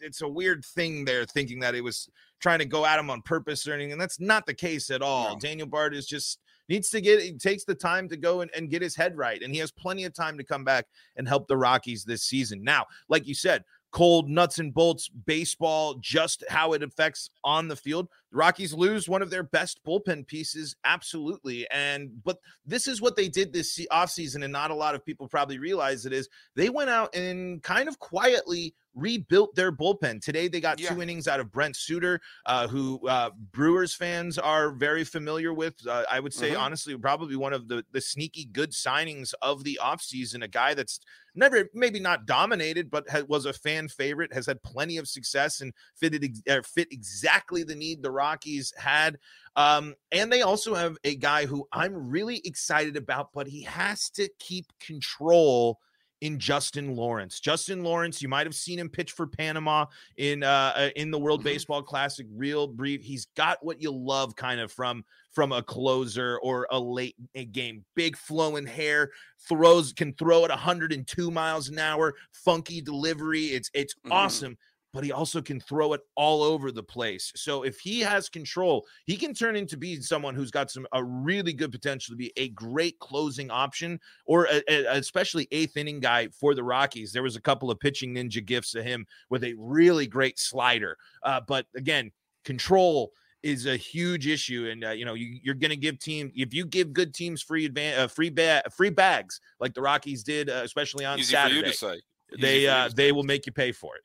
It's 0.01 0.21
a 0.21 0.27
weird 0.27 0.63
thing 0.63 1.03
there, 1.03 1.25
thinking 1.25 1.59
that 1.61 1.73
it 1.73 1.83
was 1.83 2.11
trying 2.39 2.59
to 2.59 2.65
go 2.65 2.85
at 2.85 2.99
him 2.99 3.09
on 3.09 3.23
purpose 3.23 3.67
or 3.67 3.73
anything, 3.73 3.91
and 3.91 3.99
that's 3.99 4.19
not 4.19 4.45
the 4.45 4.53
case 4.53 4.91
at 4.91 5.01
all. 5.01 5.33
No. 5.33 5.39
Daniel 5.39 5.67
Bard 5.67 5.95
is 5.95 6.05
just 6.05 6.37
needs 6.69 6.89
to 6.89 7.01
get 7.01 7.39
takes 7.39 7.63
the 7.63 7.75
time 7.75 8.07
to 8.09 8.17
go 8.17 8.41
and, 8.41 8.51
and 8.55 8.69
get 8.69 8.81
his 8.81 8.95
head 8.95 9.17
right 9.17 9.41
and 9.41 9.53
he 9.53 9.59
has 9.59 9.71
plenty 9.71 10.03
of 10.05 10.13
time 10.13 10.37
to 10.37 10.43
come 10.43 10.63
back 10.63 10.85
and 11.17 11.27
help 11.27 11.47
the 11.47 11.57
rockies 11.57 12.03
this 12.03 12.23
season. 12.23 12.63
Now 12.63 12.85
like 13.09 13.27
you 13.27 13.33
said 13.33 13.63
cold 13.91 14.29
nuts 14.29 14.59
and 14.59 14.73
bolts 14.73 15.09
baseball 15.25 15.95
just 15.95 16.43
how 16.49 16.73
it 16.73 16.83
affects 16.83 17.29
on 17.43 17.67
the 17.67 17.75
field 17.75 18.07
the 18.31 18.37
rockies 18.37 18.73
lose 18.73 19.07
one 19.09 19.21
of 19.21 19.29
their 19.29 19.43
best 19.43 19.79
bullpen 19.85 20.25
pieces 20.25 20.75
absolutely 20.85 21.67
and 21.69 22.09
but 22.23 22.37
this 22.65 22.87
is 22.87 23.01
what 23.01 23.15
they 23.15 23.27
did 23.27 23.51
this 23.53 23.73
se- 23.75 23.87
offseason 23.91 24.43
and 24.43 24.53
not 24.53 24.71
a 24.71 24.75
lot 24.75 24.95
of 24.95 25.05
people 25.05 25.27
probably 25.27 25.57
realize 25.59 26.05
it 26.05 26.13
is 26.13 26.29
they 26.55 26.69
went 26.69 26.89
out 26.89 27.13
and 27.15 27.61
kind 27.63 27.87
of 27.89 27.99
quietly 27.99 28.73
rebuilt 28.93 29.55
their 29.55 29.71
bullpen 29.71 30.21
today 30.21 30.47
they 30.49 30.59
got 30.59 30.77
Yeah. 30.79 30.93
two 30.93 31.01
innings 31.01 31.27
out 31.27 31.39
of 31.39 31.51
brent 31.51 31.75
suter 31.77 32.19
uh, 32.45 32.67
who 32.67 33.07
uh, 33.07 33.29
Brewers 33.51 33.95
fans 33.95 34.37
are 34.37 34.71
very 34.71 35.03
familiar 35.05 35.53
with. 35.53 35.75
Uh, 35.87 36.03
I 36.11 36.19
would 36.19 36.33
say, 36.33 36.51
Mhm. 36.51 36.59
honestly, 36.59 36.97
probably 36.97 37.35
one 37.37 37.53
of 37.53 37.67
the, 37.69 37.85
the 37.91 38.01
sneaky 38.01 38.45
good 38.45 38.71
signings 38.71 39.33
of 39.41 39.63
the 39.63 39.79
offseason. 39.81 40.43
A 40.43 40.47
guy 40.49 40.73
that's 40.73 40.99
never, 41.35 41.69
maybe 41.73 41.99
not 42.01 42.25
dominated, 42.25 42.89
but 42.91 43.09
ha- 43.09 43.21
was 43.27 43.45
a 43.45 43.53
fan 43.53 43.87
favorite, 43.87 44.33
has 44.33 44.45
had 44.47 44.61
plenty 44.63 44.97
of 44.97 45.07
success 45.07 45.61
and 45.61 45.73
fitted 45.95 46.23
ex- 46.25 46.41
uh, 46.49 46.61
fit 46.61 46.89
exactly 46.91 47.63
the 47.63 47.75
need 47.75 48.01
the 48.03 48.11
Rockies 48.25 48.71
had. 48.77 49.17
Um, 49.55 49.95
and 50.11 50.31
they 50.31 50.43
also 50.43 50.75
have 50.75 50.95
a 51.03 51.15
guy 51.15 51.45
who 51.47 51.67
I'm 51.73 51.93
really 52.09 52.39
excited 52.45 52.95
about, 52.95 53.33
but 53.33 53.47
he 53.47 53.63
has 53.63 54.09
to 54.11 54.29
keep 54.39 54.67
control 54.79 55.79
in 56.21 56.37
Justin 56.37 56.95
Lawrence. 56.95 57.39
Justin 57.39 57.83
Lawrence, 57.83 58.21
you 58.21 58.29
might 58.29 58.45
have 58.45 58.53
seen 58.53 58.77
him 58.77 58.89
pitch 58.89 59.11
for 59.11 59.25
Panama 59.25 59.87
in 60.17 60.43
uh 60.43 60.71
uh, 60.75 60.89
in 60.95 61.09
the 61.09 61.17
World 61.17 61.41
Mhm. 61.41 61.45
Baseball 61.45 61.81
Classic. 61.81 62.27
Real 62.31 62.67
brief. 62.67 63.01
He's 63.01 63.25
got 63.35 63.57
what 63.65 63.81
you 63.81 63.91
love 63.91 64.35
kind 64.35 64.61
of 64.61 64.71
from 64.71 65.03
from 65.31 65.51
a 65.51 65.63
closer 65.63 66.37
or 66.43 66.67
a 66.69 66.79
late 66.79 67.15
game. 67.51 67.83
Big 67.95 68.15
flowing 68.15 68.67
hair, 68.67 69.09
throws 69.49 69.93
can 69.93 70.13
throw 70.13 70.45
at 70.45 70.51
102 70.51 71.31
miles 71.31 71.69
an 71.69 71.79
hour, 71.79 72.13
funky 72.31 72.81
delivery. 72.81 73.45
It's 73.47 73.71
it's 73.73 73.95
Mhm. 74.05 74.11
awesome. 74.11 74.57
But 74.93 75.03
he 75.05 75.11
also 75.13 75.41
can 75.41 75.59
throw 75.61 75.93
it 75.93 76.01
all 76.15 76.43
over 76.43 76.69
the 76.71 76.83
place. 76.83 77.31
So 77.35 77.63
if 77.63 77.79
he 77.79 78.01
has 78.01 78.27
control, 78.27 78.85
he 79.05 79.15
can 79.15 79.33
turn 79.33 79.55
into 79.55 79.77
being 79.77 80.01
someone 80.01 80.35
who's 80.35 80.51
got 80.51 80.69
some 80.69 80.85
a 80.91 81.01
really 81.03 81.53
good 81.53 81.71
potential 81.71 82.11
to 82.13 82.17
be 82.17 82.33
a 82.35 82.49
great 82.49 82.99
closing 82.99 83.49
option 83.49 83.99
or 84.25 84.45
a, 84.51 84.61
a- 84.67 84.97
especially 84.97 85.47
eighth 85.51 85.77
inning 85.77 86.01
guy 86.01 86.27
for 86.29 86.53
the 86.53 86.63
Rockies. 86.63 87.13
There 87.13 87.23
was 87.23 87.37
a 87.37 87.41
couple 87.41 87.71
of 87.71 87.79
pitching 87.79 88.13
ninja 88.15 88.43
gifts 88.45 88.71
to 88.71 88.83
him 88.83 89.05
with 89.29 89.45
a 89.45 89.53
really 89.57 90.07
great 90.07 90.37
slider. 90.37 90.97
Uh, 91.23 91.39
but 91.47 91.67
again, 91.75 92.11
control 92.43 93.11
is 93.43 93.65
a 93.65 93.75
huge 93.77 94.27
issue, 94.27 94.67
and 94.71 94.83
uh, 94.83 94.89
you 94.91 95.05
know 95.05 95.13
you, 95.15 95.39
you're 95.41 95.55
going 95.55 95.71
to 95.71 95.75
give 95.77 95.97
team 95.99 96.31
if 96.35 96.53
you 96.53 96.65
give 96.65 96.93
good 96.93 97.13
teams 97.13 97.41
free 97.41 97.67
advan- 97.67 97.97
uh, 97.97 98.07
free 98.07 98.29
ba- 98.29 98.61
free 98.71 98.89
bags 98.91 99.39
like 99.59 99.73
the 99.73 99.81
Rockies 99.81 100.21
did, 100.23 100.49
uh, 100.49 100.61
especially 100.63 101.05
on 101.05 101.17
Easy 101.17 101.31
Saturday. 101.31 101.61
for 101.61 101.65
you 101.65 101.71
to 101.71 101.77
say. 101.77 102.01
They 102.39 102.67
uh, 102.67 102.89
they 102.95 103.11
will 103.11 103.23
make 103.23 103.45
you 103.45 103.51
pay 103.51 103.71
for 103.71 103.95
it. 103.95 104.03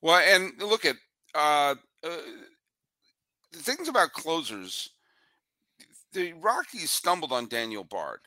Well, 0.00 0.20
and 0.20 0.52
look 0.60 0.84
at 0.84 0.96
uh, 1.34 1.74
uh, 2.04 2.16
the 3.52 3.58
things 3.58 3.88
about 3.88 4.12
closers. 4.12 4.90
the 6.12 6.32
Rockies 6.34 6.90
stumbled 6.90 7.32
on 7.32 7.48
Daniel 7.48 7.84
Bard. 7.84 8.20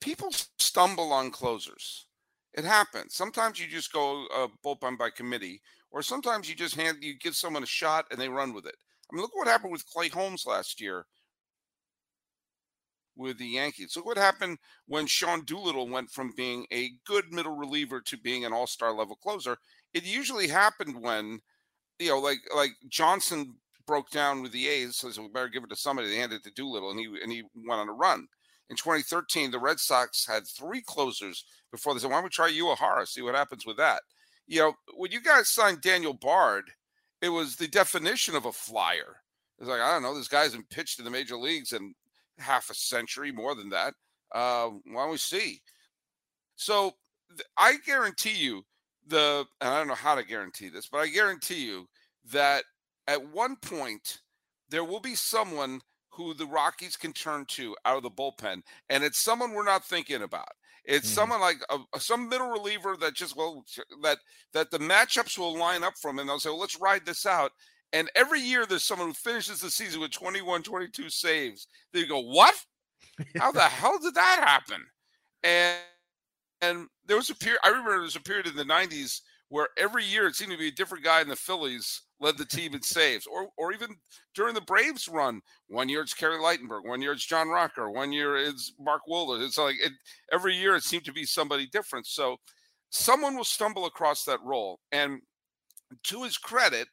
People 0.00 0.32
stumble 0.58 1.12
on 1.12 1.30
closers. 1.30 2.06
It 2.54 2.64
happens. 2.64 3.14
Sometimes 3.14 3.60
you 3.60 3.68
just 3.68 3.92
go 3.92 4.26
uh, 4.34 4.48
bullpen 4.64 4.98
by 4.98 5.10
committee, 5.10 5.60
or 5.90 6.02
sometimes 6.02 6.48
you 6.48 6.56
just 6.56 6.74
hand 6.74 6.98
you 7.00 7.16
give 7.18 7.36
someone 7.36 7.62
a 7.62 7.66
shot 7.66 8.06
and 8.10 8.20
they 8.20 8.28
run 8.28 8.52
with 8.52 8.66
it. 8.66 8.74
I 9.10 9.14
mean, 9.14 9.22
look 9.22 9.36
what 9.36 9.46
happened 9.48 9.72
with 9.72 9.86
Clay 9.86 10.08
Holmes 10.08 10.46
last 10.46 10.80
year 10.80 11.06
with 13.16 13.38
the 13.38 13.46
Yankees. 13.46 13.94
Look 13.96 14.06
what 14.06 14.16
happened 14.16 14.58
when 14.86 15.06
Sean 15.06 15.44
Doolittle 15.44 15.88
went 15.88 16.10
from 16.10 16.32
being 16.36 16.66
a 16.72 16.90
good 17.06 17.32
middle 17.32 17.56
reliever 17.56 18.00
to 18.00 18.16
being 18.16 18.44
an 18.44 18.52
all-star 18.52 18.92
level 18.92 19.16
closer. 19.16 19.58
It 19.94 20.04
usually 20.04 20.48
happened 20.48 21.00
when, 21.00 21.40
you 21.98 22.08
know, 22.08 22.18
like 22.18 22.38
like 22.54 22.72
Johnson 22.88 23.56
broke 23.86 24.10
down 24.10 24.42
with 24.42 24.52
the 24.52 24.68
A's, 24.68 24.96
so 24.96 25.08
we 25.20 25.28
better 25.28 25.48
give 25.48 25.64
it 25.64 25.70
to 25.70 25.76
somebody. 25.76 26.08
They 26.08 26.16
handed 26.16 26.36
it 26.36 26.44
to 26.44 26.50
Doolittle, 26.52 26.90
and 26.90 26.98
he 27.00 27.06
and 27.22 27.32
he 27.32 27.42
went 27.54 27.80
on 27.80 27.88
a 27.88 27.92
run. 27.92 28.28
In 28.68 28.76
2013, 28.76 29.50
the 29.50 29.58
Red 29.58 29.80
Sox 29.80 30.24
had 30.26 30.46
three 30.46 30.80
closers 30.80 31.44
before 31.72 31.92
they 31.92 32.00
said, 32.00 32.10
"Why 32.10 32.16
don't 32.16 32.24
we 32.24 32.30
try 32.30 32.50
Uehara? 32.50 33.06
See 33.06 33.22
what 33.22 33.34
happens 33.34 33.66
with 33.66 33.76
that." 33.78 34.02
You 34.46 34.60
know, 34.60 34.74
when 34.94 35.10
you 35.12 35.20
guys 35.20 35.48
signed 35.48 35.80
Daniel 35.80 36.14
Bard, 36.14 36.70
it 37.20 37.28
was 37.30 37.56
the 37.56 37.68
definition 37.68 38.34
of 38.36 38.46
a 38.46 38.52
flyer. 38.52 39.22
It's 39.58 39.68
like 39.68 39.80
I 39.80 39.92
don't 39.92 40.02
know, 40.02 40.16
this 40.16 40.28
guy's 40.28 40.52
been 40.52 40.64
pitched 40.70 40.98
in 40.98 41.04
the 41.04 41.10
major 41.10 41.36
leagues 41.36 41.72
in 41.72 41.94
half 42.38 42.70
a 42.70 42.74
century, 42.74 43.32
more 43.32 43.54
than 43.54 43.70
that. 43.70 43.94
Uh, 44.32 44.68
why 44.86 45.02
don't 45.02 45.10
we 45.10 45.16
see? 45.18 45.60
So 46.56 46.92
th- 47.30 47.42
I 47.56 47.76
guarantee 47.84 48.36
you 48.36 48.64
the, 49.10 49.46
and 49.60 49.70
I 49.70 49.78
don't 49.78 49.88
know 49.88 49.94
how 49.94 50.14
to 50.14 50.24
guarantee 50.24 50.68
this, 50.68 50.88
but 50.88 50.98
I 50.98 51.08
guarantee 51.08 51.66
you 51.66 51.86
that 52.32 52.64
at 53.06 53.32
one 53.32 53.56
point 53.56 54.18
there 54.70 54.84
will 54.84 55.00
be 55.00 55.14
someone 55.14 55.80
who 56.10 56.34
the 56.34 56.46
Rockies 56.46 56.96
can 56.96 57.12
turn 57.12 57.44
to 57.48 57.76
out 57.84 57.96
of 57.96 58.02
the 58.02 58.10
bullpen, 58.10 58.62
and 58.88 59.04
it's 59.04 59.18
someone 59.18 59.52
we're 59.52 59.64
not 59.64 59.84
thinking 59.84 60.22
about. 60.22 60.48
It's 60.84 61.06
mm-hmm. 61.06 61.14
someone 61.14 61.40
like 61.40 61.58
a, 61.70 62.00
some 62.00 62.28
middle 62.28 62.50
reliever 62.50 62.96
that 63.00 63.14
just 63.14 63.36
well 63.36 63.64
that 64.02 64.18
that 64.52 64.70
the 64.70 64.78
matchups 64.78 65.38
will 65.38 65.56
line 65.56 65.84
up 65.84 65.94
from, 66.00 66.18
and 66.18 66.28
they'll 66.28 66.40
say, 66.40 66.50
well, 66.50 66.60
"Let's 66.60 66.80
ride 66.80 67.06
this 67.06 67.26
out." 67.26 67.52
And 67.92 68.10
every 68.14 68.40
year 68.40 68.66
there's 68.66 68.84
someone 68.84 69.08
who 69.08 69.14
finishes 69.14 69.60
the 69.60 69.70
season 69.70 70.00
with 70.00 70.12
21, 70.12 70.62
22 70.62 71.10
saves. 71.10 71.66
They 71.92 72.06
go, 72.06 72.20
"What? 72.20 72.54
How 73.38 73.52
the 73.52 73.60
hell 73.60 73.98
did 73.98 74.14
that 74.14 74.44
happen?" 74.44 74.84
And 75.42 75.78
and 76.62 76.86
there 77.06 77.16
was 77.16 77.30
a 77.30 77.34
period. 77.34 77.60
I 77.64 77.68
remember 77.68 77.90
there 77.92 78.00
was 78.00 78.16
a 78.16 78.20
period 78.20 78.46
in 78.46 78.56
the 78.56 78.64
'90s 78.64 79.20
where 79.48 79.68
every 79.76 80.04
year 80.04 80.26
it 80.26 80.36
seemed 80.36 80.52
to 80.52 80.58
be 80.58 80.68
a 80.68 80.72
different 80.72 81.04
guy 81.04 81.20
in 81.20 81.28
the 81.28 81.36
Phillies 81.36 82.02
led 82.20 82.38
the 82.38 82.44
team 82.44 82.74
in 82.74 82.82
saves, 82.82 83.26
or 83.26 83.48
or 83.56 83.72
even 83.72 83.96
during 84.34 84.54
the 84.54 84.60
Braves 84.60 85.08
run. 85.08 85.40
One 85.68 85.88
year 85.88 86.02
it's 86.02 86.14
Kerry 86.14 86.38
Ligtenberg, 86.38 86.86
one 86.86 87.02
year 87.02 87.12
it's 87.12 87.26
John 87.26 87.48
Rocker, 87.48 87.90
one 87.90 88.12
year 88.12 88.36
it's 88.36 88.72
Mark 88.78 89.02
Wohlers. 89.10 89.44
It's 89.44 89.58
like 89.58 89.76
it, 89.80 89.92
every 90.32 90.54
year 90.54 90.76
it 90.76 90.84
seemed 90.84 91.04
to 91.04 91.12
be 91.12 91.24
somebody 91.24 91.66
different. 91.66 92.06
So 92.06 92.36
someone 92.90 93.36
will 93.36 93.44
stumble 93.44 93.86
across 93.86 94.24
that 94.24 94.40
role, 94.44 94.78
and 94.92 95.20
to 96.04 96.22
his 96.22 96.38
credit, 96.38 96.88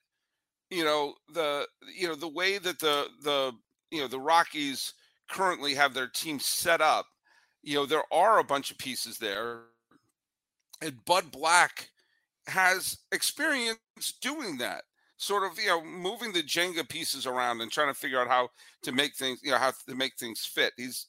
you 0.70 0.84
know 0.84 1.14
the 1.34 1.68
you 1.96 2.08
know 2.08 2.16
the 2.16 2.28
way 2.28 2.58
that 2.58 2.80
the 2.80 3.08
the 3.24 3.54
you 3.92 4.02
know 4.02 4.08
the 4.08 4.20
Rockies 4.20 4.94
currently 5.30 5.76
have 5.76 5.94
their 5.94 6.08
team 6.08 6.40
set 6.40 6.82
up. 6.82 7.06
You 7.64 7.76
know 7.76 7.86
there 7.86 8.04
are 8.12 8.40
a 8.40 8.44
bunch 8.44 8.72
of 8.72 8.78
pieces 8.78 9.18
there, 9.18 9.62
and 10.82 11.04
Bud 11.06 11.32
Black 11.32 11.90
has 12.48 12.98
experience 13.12 13.80
doing 14.22 14.58
that 14.58 14.84
sort 15.18 15.52
of 15.52 15.60
you 15.60 15.68
know 15.68 15.84
moving 15.84 16.32
the 16.32 16.44
Jenga 16.44 16.88
pieces 16.88 17.26
around 17.26 17.62
and 17.62 17.72
trying 17.72 17.94
to 17.94 18.00
figure 18.00 18.22
out 18.22 18.28
how 18.28 18.50
to 18.84 18.92
make 18.92 19.16
things 19.16 19.40
you 19.44 19.52
know 19.52 19.58
how 19.58 19.74
to 19.88 19.96
make 19.96 20.16
things 20.16 20.46
fit. 20.46 20.74
He's 20.78 21.08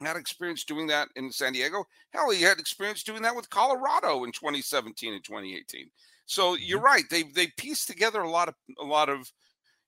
had 0.00 0.16
experience 0.16 0.64
doing 0.64 0.86
that 0.86 1.08
in 1.16 1.30
San 1.30 1.52
Diego. 1.52 1.84
Hell, 2.10 2.30
he 2.30 2.42
had 2.42 2.58
experience 2.58 3.02
doing 3.02 3.22
that 3.22 3.36
with 3.36 3.50
Colorado 3.50 4.24
in 4.24 4.32
2017 4.32 5.12
and 5.12 5.24
2018. 5.24 5.90
So 6.26 6.54
you're 6.54 6.78
mm-hmm. 6.78 6.86
right. 6.86 7.04
They 7.10 7.24
they 7.24 7.48
pieced 7.56 7.88
together 7.88 8.20
a 8.20 8.30
lot 8.30 8.48
of 8.48 8.54
a 8.78 8.84
lot 8.84 9.08
of 9.08 9.30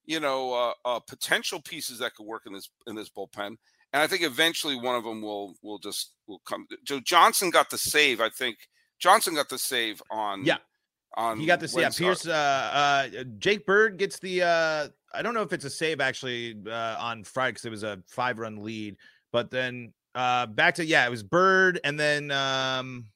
you 0.04 0.20
know 0.20 0.52
uh, 0.52 0.72
uh, 0.84 1.00
potential 1.00 1.60
pieces 1.60 1.98
that 1.98 2.14
could 2.14 2.26
work 2.26 2.42
in 2.46 2.52
this 2.52 2.70
in 2.86 2.96
this 2.96 3.10
bullpen. 3.10 3.56
And 3.92 4.02
I 4.02 4.06
think 4.06 4.22
eventually 4.22 4.76
one 4.76 4.94
of 4.96 5.04
them 5.04 5.20
will 5.20 5.54
will 5.62 5.78
just 5.78 6.12
will 6.26 6.40
come. 6.46 6.66
So 6.86 7.00
Johnson 7.00 7.50
got 7.50 7.70
the 7.70 7.78
save. 7.78 8.20
I 8.20 8.30
think 8.30 8.56
Johnson 8.98 9.34
got 9.34 9.48
the 9.48 9.58
save 9.58 10.02
on 10.10 10.44
yeah 10.44 10.58
on 11.16 11.38
he 11.38 11.46
got 11.46 11.60
the 11.60 11.68
save. 11.68 11.82
yeah 11.82 11.90
Pierce 11.90 12.26
uh, 12.26 13.10
uh 13.12 13.24
Jake 13.38 13.66
Bird 13.66 13.98
gets 13.98 14.18
the 14.18 14.42
uh 14.42 14.88
I 15.14 15.22
don't 15.22 15.34
know 15.34 15.42
if 15.42 15.52
it's 15.52 15.64
a 15.64 15.70
save 15.70 16.00
actually 16.00 16.56
uh 16.66 16.96
on 16.98 17.24
Friday 17.24 17.52
because 17.52 17.64
it 17.64 17.70
was 17.70 17.82
a 17.82 18.02
five 18.06 18.38
run 18.38 18.62
lead, 18.62 18.96
but 19.30 19.50
then 19.50 19.92
uh 20.14 20.46
back 20.46 20.76
to 20.76 20.84
yeah 20.84 21.06
it 21.06 21.10
was 21.10 21.22
Bird 21.22 21.80
and 21.84 21.98
then 22.00 22.30
um 22.30 23.06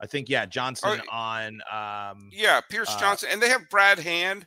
I 0.00 0.06
think 0.06 0.30
yeah 0.30 0.46
Johnson 0.46 1.00
on 1.10 1.60
um 1.70 2.30
yeah 2.32 2.60
Pierce 2.70 2.94
uh, 2.94 2.98
Johnson 2.98 3.28
and 3.32 3.42
they 3.42 3.50
have 3.50 3.68
Brad 3.68 3.98
Hand 3.98 4.46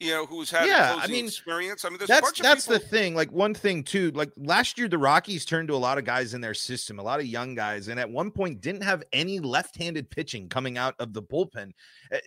you 0.00 0.10
know, 0.10 0.26
who's 0.26 0.50
had 0.50 0.66
yeah, 0.66 0.98
I 1.00 1.06
mean, 1.06 1.26
experience. 1.26 1.84
I 1.84 1.88
mean, 1.88 1.98
that's 2.06 2.40
that's 2.40 2.66
people- 2.66 2.78
the 2.80 2.86
thing. 2.86 3.14
Like 3.14 3.30
one 3.30 3.54
thing 3.54 3.84
too, 3.84 4.10
like 4.10 4.30
last 4.36 4.76
year, 4.76 4.88
the 4.88 4.98
Rockies 4.98 5.44
turned 5.44 5.68
to 5.68 5.74
a 5.74 5.76
lot 5.76 5.98
of 5.98 6.04
guys 6.04 6.34
in 6.34 6.40
their 6.40 6.54
system, 6.54 6.98
a 6.98 7.02
lot 7.02 7.20
of 7.20 7.26
young 7.26 7.54
guys, 7.54 7.88
and 7.88 8.00
at 8.00 8.10
one 8.10 8.30
point 8.30 8.60
didn't 8.60 8.82
have 8.82 9.04
any 9.12 9.38
left-handed 9.38 10.10
pitching 10.10 10.48
coming 10.48 10.76
out 10.76 10.94
of 10.98 11.12
the 11.12 11.22
bullpen. 11.22 11.70
Eh, 12.10 12.18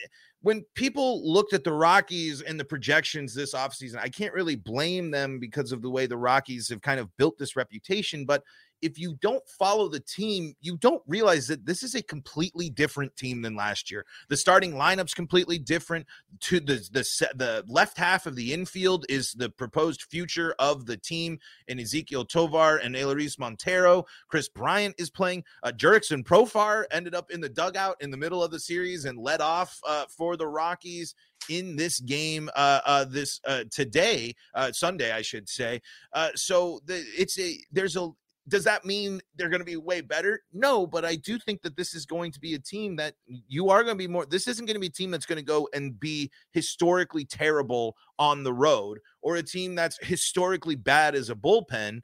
when 0.41 0.63
people 0.75 1.30
looked 1.30 1.53
at 1.53 1.63
the 1.63 1.73
Rockies 1.73 2.41
and 2.41 2.60
the 2.60 2.65
projections 2.65 3.34
this 3.34 3.53
offseason, 3.53 3.97
I 3.97 4.08
can't 4.08 4.34
really 4.34 4.56
blame 4.56 5.12
them 5.12 5.39
because 5.39 5.71
of 5.71 5.82
the 5.82 5.89
way 5.89 6.06
the 6.06 6.17
Rockies 6.17 6.69
have 6.69 6.82
kind 6.82 6.99
of 6.99 7.15
built 7.17 7.38
this 7.38 7.56
reputation, 7.56 8.23
but 8.23 8.43
if 8.81 8.99
you 8.99 9.15
don't 9.21 9.47
follow 9.47 9.87
the 9.87 9.99
team, 9.99 10.55
you 10.61 10.77
don't 10.77 11.01
realize 11.07 11.47
that 11.47 11.65
this 11.65 11.83
is 11.83 11.95
a 11.95 12.01
completely 12.01 12.69
different 12.69 13.15
team 13.15 13.41
than 13.41 13.55
last 13.55 13.91
year. 13.91 14.05
The 14.29 14.37
starting 14.37 14.73
lineup's 14.73 15.13
completely 15.13 15.57
different. 15.57 16.05
To 16.41 16.59
the 16.59 16.75
the 16.91 17.29
the 17.35 17.63
left 17.67 17.97
half 17.97 18.25
of 18.25 18.35
the 18.35 18.53
infield 18.53 19.05
is 19.09 19.33
the 19.33 19.49
proposed 19.49 20.03
future 20.03 20.55
of 20.59 20.85
the 20.85 20.97
team 20.97 21.39
in 21.67 21.79
Ezequiel 21.79 22.27
Tovar 22.27 22.77
and 22.77 22.95
Elehuris 22.95 23.39
Montero. 23.39 24.05
Kris 24.27 24.49
Bryant 24.49 24.95
is 24.97 25.09
playing. 25.09 25.43
Uh, 25.63 25.71
Jurickson 25.71 26.23
Profar 26.23 26.85
ended 26.91 27.15
up 27.15 27.31
in 27.31 27.41
the 27.41 27.49
dugout 27.49 27.97
in 28.01 28.11
the 28.11 28.17
middle 28.17 28.43
of 28.43 28.51
the 28.51 28.59
series 28.59 29.05
and 29.05 29.17
led 29.17 29.41
off 29.41 29.79
uh, 29.87 30.05
for 30.09 30.37
the 30.37 30.47
Rockies 30.47 31.15
in 31.49 31.75
this 31.75 31.99
game 31.99 32.49
uh, 32.55 32.81
uh, 32.85 33.05
this 33.05 33.39
uh, 33.45 33.63
today, 33.71 34.35
uh, 34.53 34.71
Sunday, 34.71 35.11
I 35.11 35.21
should 35.21 35.47
say. 35.47 35.81
Uh, 36.13 36.29
so 36.35 36.79
the, 36.85 37.03
it's 37.17 37.39
a 37.39 37.57
there's 37.71 37.95
a 37.95 38.09
does 38.47 38.63
that 38.63 38.86
mean 38.86 39.19
they're 39.36 39.49
going 39.49 39.60
to 39.62 39.65
be 39.65 39.75
way 39.75 40.01
better? 40.01 40.41
No, 40.53 40.88
but 40.88 41.03
I 41.03 41.15
do 41.15 41.38
think 41.38 41.62
that 41.63 41.75
this 41.75 41.93
is 41.93 42.05
going 42.05 42.31
to 42.31 42.39
be 42.39 42.53
a 42.53 42.60
team 42.60 42.95
that 42.95 43.15
you 43.25 43.69
are 43.69 43.83
going 43.83 43.95
to 43.95 44.03
be 44.03 44.07
more. 44.07 44.25
This 44.25 44.47
isn't 44.47 44.65
going 44.65 44.75
to 44.75 44.79
be 44.79 44.88
a 44.88 44.91
team 44.91 45.12
that's 45.12 45.25
going 45.25 45.38
to 45.38 45.43
go 45.43 45.67
and 45.73 45.99
be 45.99 46.31
historically 46.51 47.25
terrible 47.25 47.95
on 48.19 48.43
the 48.43 48.53
road 48.53 48.99
or 49.21 49.36
a 49.36 49.43
team 49.43 49.75
that's 49.75 49.97
historically 50.01 50.75
bad 50.75 51.13
as 51.13 51.29
a 51.29 51.36
bullpen. 51.36 52.01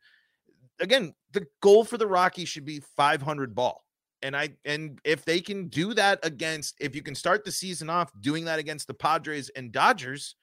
Again, 0.79 1.13
the 1.31 1.45
goal 1.61 1.85
for 1.85 1.97
the 1.97 2.07
Rockies 2.07 2.49
should 2.49 2.65
be 2.65 2.81
500 2.97 3.55
ball. 3.55 3.85
And 4.21 4.35
I 4.37 4.51
and 4.63 4.99
if 5.03 5.25
they 5.25 5.41
can 5.41 5.67
do 5.67 5.93
that 5.95 6.19
against 6.23 6.75
if 6.79 6.95
you 6.95 7.01
can 7.01 7.13
start 7.13 7.43
the 7.43 7.51
season 7.51 7.89
off 7.89 8.09
doing 8.21 8.45
that 8.45 8.57
against 8.57 8.87
the 8.87 8.93
Padres 8.93 9.49
and 9.49 9.71
Dodgers, 9.71 10.35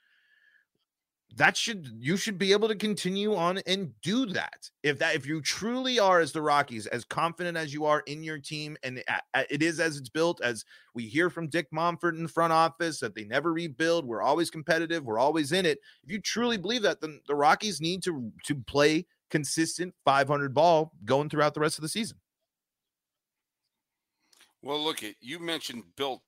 that 1.36 1.56
should 1.56 1.88
you 1.98 2.16
should 2.16 2.38
be 2.38 2.52
able 2.52 2.68
to 2.68 2.74
continue 2.74 3.34
on 3.34 3.58
and 3.66 3.92
do 4.02 4.26
that. 4.26 4.68
If 4.82 4.98
that 4.98 5.14
if 5.14 5.26
you 5.26 5.40
truly 5.40 5.98
are 5.98 6.20
as 6.20 6.32
the 6.32 6.42
rockies 6.42 6.86
as 6.86 7.04
confident 7.04 7.56
as 7.56 7.72
you 7.72 7.84
are 7.84 8.00
in 8.06 8.22
your 8.22 8.38
team 8.38 8.76
and 8.82 9.02
it 9.48 9.62
is 9.62 9.78
as 9.78 9.96
it's 9.96 10.08
built 10.08 10.40
as 10.42 10.64
we 10.94 11.06
hear 11.06 11.30
from 11.30 11.48
dick 11.48 11.68
monfort 11.72 12.16
in 12.16 12.24
the 12.24 12.28
front 12.28 12.52
office 12.52 12.98
that 13.00 13.14
they 13.14 13.24
never 13.24 13.52
rebuild 13.52 14.04
we're 14.04 14.22
always 14.22 14.50
competitive 14.50 15.04
we're 15.04 15.18
always 15.18 15.52
in 15.52 15.66
it. 15.66 15.78
If 16.02 16.10
you 16.10 16.20
truly 16.20 16.56
believe 16.56 16.82
that 16.82 17.00
then 17.00 17.20
the 17.26 17.34
rockies 17.34 17.80
need 17.80 18.02
to 18.04 18.32
to 18.44 18.54
play 18.54 19.06
consistent 19.30 19.94
500 20.04 20.52
ball 20.52 20.92
going 21.04 21.28
throughout 21.28 21.54
the 21.54 21.60
rest 21.60 21.78
of 21.78 21.82
the 21.82 21.88
season. 21.88 22.18
Well 24.62 24.82
look 24.82 25.04
at 25.04 25.14
you 25.20 25.38
mentioned 25.38 25.84
built 25.96 26.22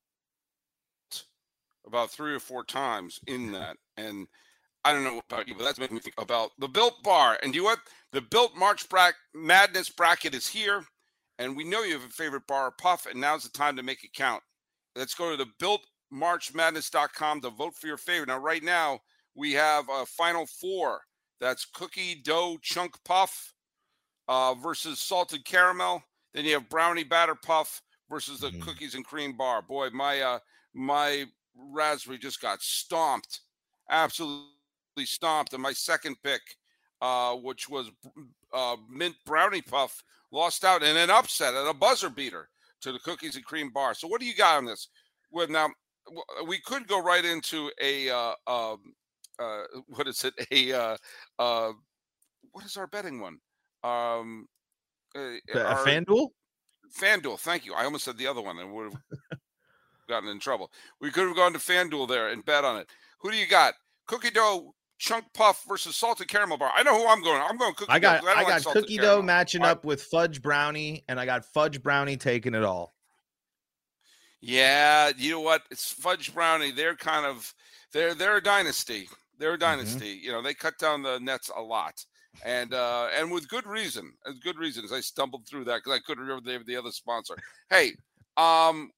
about 1.84 2.10
three 2.10 2.32
or 2.32 2.38
four 2.38 2.62
times 2.62 3.20
in 3.26 3.50
that 3.50 3.76
and 3.96 4.28
I 4.84 4.92
don't 4.92 5.04
know 5.04 5.22
about 5.30 5.46
you, 5.46 5.54
but 5.54 5.64
that's 5.64 5.78
making 5.78 5.94
me 5.94 6.00
think 6.00 6.20
about 6.20 6.50
the 6.58 6.68
Built 6.68 7.02
Bar. 7.02 7.38
And 7.42 7.54
you 7.54 7.62
know 7.62 7.66
what? 7.66 7.78
The 8.12 8.20
Built 8.20 8.56
March 8.56 8.88
Bra- 8.88 9.10
Madness 9.34 9.88
bracket 9.88 10.34
is 10.34 10.46
here, 10.46 10.84
and 11.38 11.56
we 11.56 11.64
know 11.64 11.82
you 11.82 11.94
have 11.94 12.04
a 12.04 12.08
favorite 12.08 12.46
bar 12.46 12.66
or 12.66 12.72
puff, 12.72 13.06
and 13.06 13.20
now's 13.20 13.44
the 13.44 13.50
time 13.50 13.76
to 13.76 13.82
make 13.82 14.02
it 14.04 14.12
count. 14.12 14.42
Let's 14.96 15.14
go 15.14 15.30
to 15.30 15.36
the 15.36 15.78
BuiltMarchMadness.com 16.12 17.40
to 17.42 17.50
vote 17.50 17.74
for 17.76 17.86
your 17.86 17.96
favorite. 17.96 18.28
Now, 18.28 18.38
right 18.38 18.62
now, 18.62 19.00
we 19.34 19.52
have 19.52 19.86
a 19.90 20.04
final 20.04 20.46
four. 20.46 21.00
That's 21.40 21.64
cookie 21.64 22.16
dough 22.22 22.58
chunk 22.60 22.96
puff 23.04 23.54
uh, 24.28 24.54
versus 24.54 25.00
salted 25.00 25.44
caramel. 25.44 26.02
Then 26.34 26.44
you 26.44 26.54
have 26.54 26.68
brownie 26.68 27.04
batter 27.04 27.34
puff 27.34 27.80
versus 28.10 28.40
the 28.40 28.50
mm. 28.50 28.60
cookies 28.60 28.94
and 28.94 29.04
cream 29.04 29.36
bar. 29.36 29.62
Boy, 29.62 29.90
my 29.90 30.20
uh, 30.20 30.38
my 30.74 31.24
raspberry 31.56 32.18
just 32.18 32.40
got 32.40 32.62
stomped. 32.62 33.40
Absolutely 33.90 34.46
stomped. 35.04 35.52
And 35.52 35.62
my 35.62 35.72
second 35.72 36.16
pick 36.22 36.42
uh, 37.02 37.34
which 37.34 37.68
was 37.68 37.90
uh, 38.54 38.76
mint 38.88 39.16
brownie 39.26 39.60
puff, 39.60 40.02
lost 40.30 40.64
out 40.64 40.84
in 40.84 40.96
an 40.96 41.10
upset 41.10 41.52
at 41.52 41.66
a 41.66 41.74
buzzer 41.74 42.08
beater 42.08 42.48
to 42.80 42.92
the 42.92 42.98
cookies 43.00 43.34
and 43.34 43.44
cream 43.44 43.70
bar. 43.70 43.92
So 43.92 44.06
what 44.06 44.20
do 44.20 44.26
you 44.26 44.36
got 44.36 44.56
on 44.56 44.64
this? 44.64 44.88
Well, 45.32 45.48
now 45.48 45.68
we 46.46 46.60
could 46.60 46.86
go 46.86 47.02
right 47.02 47.24
into 47.24 47.70
a 47.80 48.08
uh, 48.08 48.34
um, 48.46 48.94
uh, 49.38 49.62
what 49.88 50.06
is 50.06 50.24
it? 50.24 50.34
A 50.52 50.72
uh, 50.72 50.96
uh, 51.38 51.72
what 52.52 52.64
is 52.64 52.76
our 52.76 52.86
betting 52.86 53.20
one? 53.20 53.38
Um, 53.82 54.46
uh, 55.16 55.58
our, 55.58 55.84
FanDuel. 55.84 56.28
FanDuel. 56.96 57.38
Thank 57.40 57.66
you. 57.66 57.74
I 57.74 57.84
almost 57.84 58.04
said 58.04 58.16
the 58.16 58.26
other 58.26 58.42
one 58.42 58.58
and 58.58 58.72
would 58.72 58.92
have 58.92 59.38
gotten 60.08 60.28
in 60.28 60.38
trouble. 60.38 60.70
We 61.00 61.10
could 61.10 61.26
have 61.26 61.36
gone 61.36 61.52
to 61.54 61.58
FanDuel 61.58 62.08
there 62.08 62.28
and 62.28 62.44
bet 62.44 62.64
on 62.64 62.76
it. 62.76 62.88
Who 63.20 63.30
do 63.30 63.36
you 63.36 63.46
got? 63.46 63.74
Cookie 64.06 64.30
dough 64.30 64.74
chunk 65.02 65.24
puff 65.34 65.64
versus 65.68 65.96
salted 65.96 66.28
caramel 66.28 66.56
bar. 66.56 66.70
I 66.74 66.84
know 66.84 66.96
who 66.96 67.08
I'm 67.08 67.22
going. 67.22 67.42
I'm 67.42 67.58
going 67.58 67.74
cookie 67.74 67.90
I 67.90 67.98
got 67.98 68.22
dough. 68.22 68.28
I, 68.28 68.34
I 68.34 68.42
got 68.44 68.64
like 68.64 68.74
cookie 68.74 68.98
dough 68.98 69.20
matching 69.20 69.62
up 69.62 69.84
with 69.84 70.00
fudge 70.04 70.40
brownie, 70.40 71.04
and 71.08 71.18
I 71.18 71.26
got 71.26 71.44
fudge 71.44 71.82
brownie 71.82 72.16
taking 72.16 72.54
it 72.54 72.62
all. 72.62 72.94
Yeah, 74.40 75.10
you 75.16 75.32
know 75.32 75.40
what? 75.40 75.62
It's 75.72 75.90
fudge 75.90 76.32
brownie. 76.32 76.70
They're 76.70 76.94
kind 76.94 77.26
of 77.26 77.52
they're 77.92 78.14
they're 78.14 78.36
a 78.36 78.42
dynasty. 78.42 79.08
They're 79.38 79.50
a 79.50 79.52
mm-hmm. 79.54 79.60
dynasty. 79.60 80.16
Mm-hmm. 80.16 80.24
You 80.24 80.32
know, 80.32 80.42
they 80.42 80.54
cut 80.54 80.78
down 80.78 81.02
the 81.02 81.18
nets 81.18 81.50
a 81.54 81.60
lot, 81.60 82.04
and 82.44 82.72
uh 82.72 83.08
and 83.12 83.30
with 83.30 83.48
good 83.48 83.66
reason. 83.66 84.12
As 84.24 84.38
good 84.38 84.56
reason, 84.56 84.84
as 84.84 84.92
I 84.92 85.00
stumbled 85.00 85.48
through 85.48 85.64
that 85.64 85.78
because 85.78 85.98
I 85.98 86.00
couldn't 86.06 86.24
remember 86.24 86.48
the, 86.48 86.64
the 86.64 86.76
other 86.76 86.92
sponsor. 86.92 87.34
Hey, 87.70 87.94
um, 88.36 88.92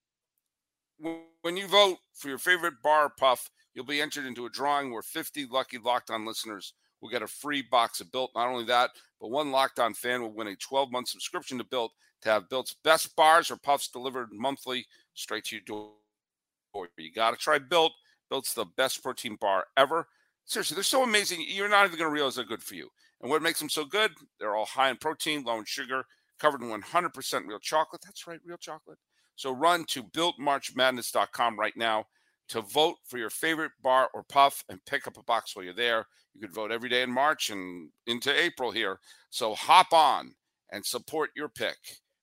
when 1.41 1.57
you 1.57 1.67
vote 1.67 1.97
for 2.13 2.29
your 2.29 2.39
favorite 2.39 2.75
bar 2.83 3.09
puff, 3.09 3.49
you'll 3.75 3.85
be 3.85 4.01
entered 4.01 4.27
into 4.27 4.47
a 4.47 4.51
drawing 4.51 4.93
where 4.93 5.03
50 5.03 5.47
lucky 5.47 5.79
Locked 5.79 6.11
On 6.11 6.25
listeners 6.25 6.75
will 7.01 7.11
get 7.11 7.23
a 7.23 7.27
free 7.27 7.63
box 7.63 8.01
of 8.01 8.11
Built. 8.11 8.31
Not 8.35 8.49
only 8.49 8.65
that, 8.67 8.91
but 9.21 9.31
one 9.31 9.51
Locked 9.51 9.79
On 9.79 9.93
fan 9.95 10.23
will 10.23 10.33
win 10.33 10.49
a 10.49 10.57
12 10.57 10.91
month 10.91 11.09
subscription 11.09 11.59
to 11.59 11.65
Built 11.65 11.93
to 12.23 12.31
have 12.31 12.49
Built's 12.49 12.77
best 12.83 13.15
bars 13.17 13.51
or 13.51 13.57
puffs 13.57 13.89
delivered 13.89 14.29
monthly 14.33 14.87
straight 15.15 15.45
to 15.45 15.57
your 15.57 15.65
door. 15.65 16.89
You 16.97 17.13
got 17.13 17.33
to 17.33 17.37
try 17.37 17.59
Built. 17.59 17.93
Built's 18.31 18.55
the 18.55 18.65
best 18.77 19.03
protein 19.03 19.37
bar 19.41 19.67
ever. 19.77 20.09
Seriously, 20.47 20.75
they're 20.75 20.83
so 20.83 21.05
amazing. 21.05 21.45
You're 21.47 21.69
not 21.69 21.87
even 21.87 21.99
going 21.99 22.11
to 22.11 22.15
realize 22.15 22.37
they're 22.37 22.45
good 22.45 22.63
for 22.63 22.75
you. 22.75 22.89
And 23.21 23.31
what 23.31 23.43
makes 23.43 23.61
them 23.61 23.69
so 23.69 23.85
good? 23.85 24.13
They're 24.39 24.57
all 24.57 24.67
high 24.67 24.91
in 24.91 24.97
protein, 24.97 25.45
low 25.45 25.59
in 25.59 25.65
sugar, 25.65 26.05
covered 26.39 26.63
in 26.63 26.69
100% 26.69 27.47
real 27.47 27.59
chocolate. 27.59 28.03
That's 28.05 28.27
right, 28.27 28.41
real 28.45 28.57
chocolate. 28.57 28.99
So 29.37 29.53
run 29.53 29.85
to 29.89 30.03
builtmarchmadness.com 30.03 31.59
right 31.59 31.77
now 31.77 32.07
to 32.49 32.61
vote 32.61 32.97
for 33.05 33.19
your 33.19 33.31
favorite 33.31 33.73
bar 33.83 34.11
or 34.13 34.23
puff 34.23 34.65
and 34.69 34.85
pick 34.85 35.07
up 35.07 35.17
a 35.17 35.23
box 35.23 35.55
while 35.55 35.65
you're 35.65 35.75
there. 35.75 36.07
You 36.35 36.41
could 36.41 36.55
vote 36.55 36.73
every 36.73 36.89
day 36.89 37.03
in 37.03 37.11
March 37.11 37.51
and 37.51 37.91
into 38.07 38.33
April 38.33 38.71
here. 38.71 38.99
So 39.31 39.55
hop 39.55 39.93
on 39.93 40.35
and 40.71 40.85
support 40.85 41.31
your 41.37 41.49
pick 41.49 41.77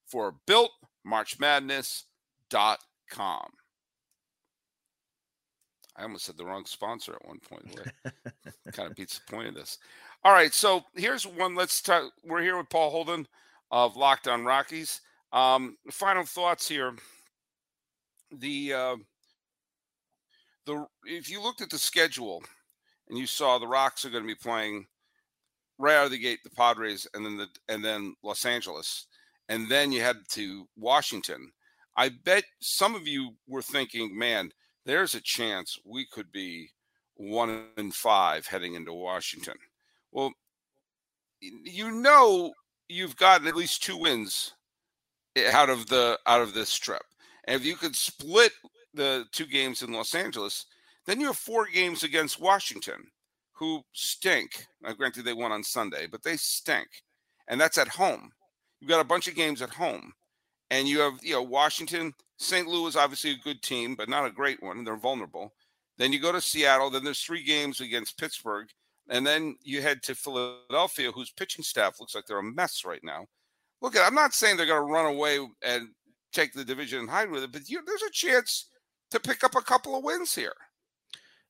for 0.05 0.36
builtmarchmadness.com. 0.47 3.47
I 5.97 6.03
almost 6.03 6.25
said 6.25 6.38
the 6.38 6.45
wrong 6.45 6.65
sponsor 6.65 7.15
at 7.15 7.27
one 7.27 7.39
point. 7.39 7.79
kind 8.73 8.89
of 8.89 8.95
beats 8.95 9.19
the 9.19 9.31
point 9.31 9.49
of 9.49 9.55
this. 9.55 9.77
All 10.23 10.31
right, 10.31 10.53
so 10.53 10.84
here's 10.95 11.25
one. 11.25 11.55
Let's 11.55 11.81
talk. 11.81 12.12
We're 12.23 12.41
here 12.41 12.57
with 12.57 12.69
Paul 12.69 12.91
Holden 12.91 13.27
of 13.71 13.97
Locked 13.97 14.27
On 14.27 14.45
Rockies. 14.45 15.01
Um, 15.34 15.77
final 15.89 16.23
thoughts 16.23 16.67
here. 16.67 16.93
The 18.31 18.73
uh, 18.73 18.95
the 20.65 20.86
if 21.06 21.30
you 21.30 21.41
looked 21.41 21.62
at 21.62 21.69
the 21.69 21.78
schedule 21.78 22.43
and 23.10 23.17
you 23.17 23.26
saw 23.26 23.58
the 23.58 23.67
Rocks 23.67 24.06
are 24.06 24.10
going 24.10 24.24
to 24.24 24.28
be 24.28 24.36
playing 24.36 24.86
right 25.78 25.95
out 25.95 26.06
of 26.06 26.12
the 26.12 26.19
gate 26.19 26.39
the 26.43 26.50
Padres 26.52 27.08
and 27.13 27.26
then 27.26 27.38
the 27.38 27.47
and 27.69 27.84
then 27.84 28.15
Los 28.24 28.45
Angeles 28.45 29.08
and 29.50 29.67
then 29.69 29.91
you 29.91 30.02
head 30.02 30.17
to 30.30 30.67
Washington. 30.78 31.52
I 31.97 32.10
bet 32.24 32.45
some 32.62 32.95
of 32.95 33.06
you 33.06 33.32
were 33.47 33.62
thinking, 33.62 34.17
man, 34.17 34.52
there's 34.86 35.13
a 35.13 35.21
chance 35.21 35.78
we 35.86 36.06
could 36.06 36.32
be 36.32 36.69
one 37.15 37.65
and 37.78 37.93
five 37.93 38.45
heading 38.47 38.76
into 38.76 38.93
Washington. 38.93 39.56
Well, 40.12 40.32
you 41.41 41.91
know 41.91 42.54
you've 42.88 43.15
gotten 43.17 43.47
at 43.47 43.56
least 43.56 43.84
two 43.84 43.97
wins 43.97 44.54
eh, 45.36 45.50
out 45.52 45.69
of 45.69 45.88
the 45.88 46.17
out 46.28 46.41
of 46.41 46.54
this 46.54 46.74
trip. 46.76 47.04
And 47.45 47.60
if 47.60 47.65
you 47.65 47.76
could 47.76 47.95
split 47.95 48.54
the 48.93 49.25
two 49.32 49.45
games 49.45 49.82
in 49.82 49.91
Los 49.91 50.15
Angeles, 50.15 50.65
then 51.06 51.19
you 51.19 51.27
have 51.27 51.38
four 51.38 51.65
games 51.65 52.04
against 52.04 52.39
Washington, 52.39 53.08
who 53.54 53.84
stink. 53.93 54.65
Now, 54.82 54.93
granted, 54.93 55.25
they 55.25 55.34
won 55.34 55.51
on 55.51 55.63
Sunday, 55.63 56.08
but 56.08 56.23
they 56.23 56.38
stink, 56.38 56.88
and 57.47 57.60
that's 57.60 57.77
at 57.77 57.88
home. 57.88 58.32
You've 58.80 58.89
got 58.89 59.01
a 59.01 59.06
bunch 59.08 59.27
of 59.27 59.36
games 59.36 59.62
at 59.62 59.69
home, 59.69 60.13
and 60.69 60.88
you 60.88 60.99
have 60.99 61.19
you 61.21 61.34
know 61.34 61.43
Washington, 61.43 62.13
St. 62.38 62.67
Louis, 62.67 62.95
obviously 62.95 63.32
a 63.32 63.43
good 63.43 63.62
team, 63.62 63.95
but 63.95 64.10
not 64.10 64.25
a 64.25 64.32
great 64.32 64.62
one. 64.62 64.84
They're 64.84 64.95
vulnerable. 64.95 65.54
Then 65.97 66.12
you 66.12 66.19
go 66.19 66.32
to 66.32 66.41
Seattle. 66.41 66.89
Then 66.89 67.04
there's 67.04 67.21
three 67.21 67.43
games 67.43 67.80
against 67.80 68.17
Pittsburgh, 68.17 68.67
and 69.10 69.25
then 69.25 69.56
you 69.63 69.82
head 69.82 70.01
to 70.04 70.15
Philadelphia, 70.15 71.12
whose 71.12 71.30
pitching 71.30 71.63
staff 71.63 71.99
looks 71.99 72.15
like 72.15 72.25
they're 72.25 72.39
a 72.39 72.43
mess 72.43 72.84
right 72.86 73.04
now. 73.04 73.27
Look, 73.82 73.95
I'm 73.99 74.15
not 74.15 74.34
saying 74.34 74.58
they're 74.58 74.65
going 74.65 74.88
to 74.88 74.93
run 74.93 75.06
away 75.06 75.39
and 75.63 75.89
take 76.32 76.54
the 76.54 76.63
division 76.63 76.99
and 76.99 77.10
hide 77.10 77.30
with 77.30 77.43
it, 77.43 77.51
but 77.51 77.69
you, 77.69 77.82
there's 77.86 78.04
a 78.04 78.12
chance 78.12 78.70
to 79.12 79.19
pick 79.19 79.43
up 79.43 79.56
a 79.56 79.62
couple 79.62 79.95
of 79.95 80.04
wins 80.04 80.36
here. 80.36 80.56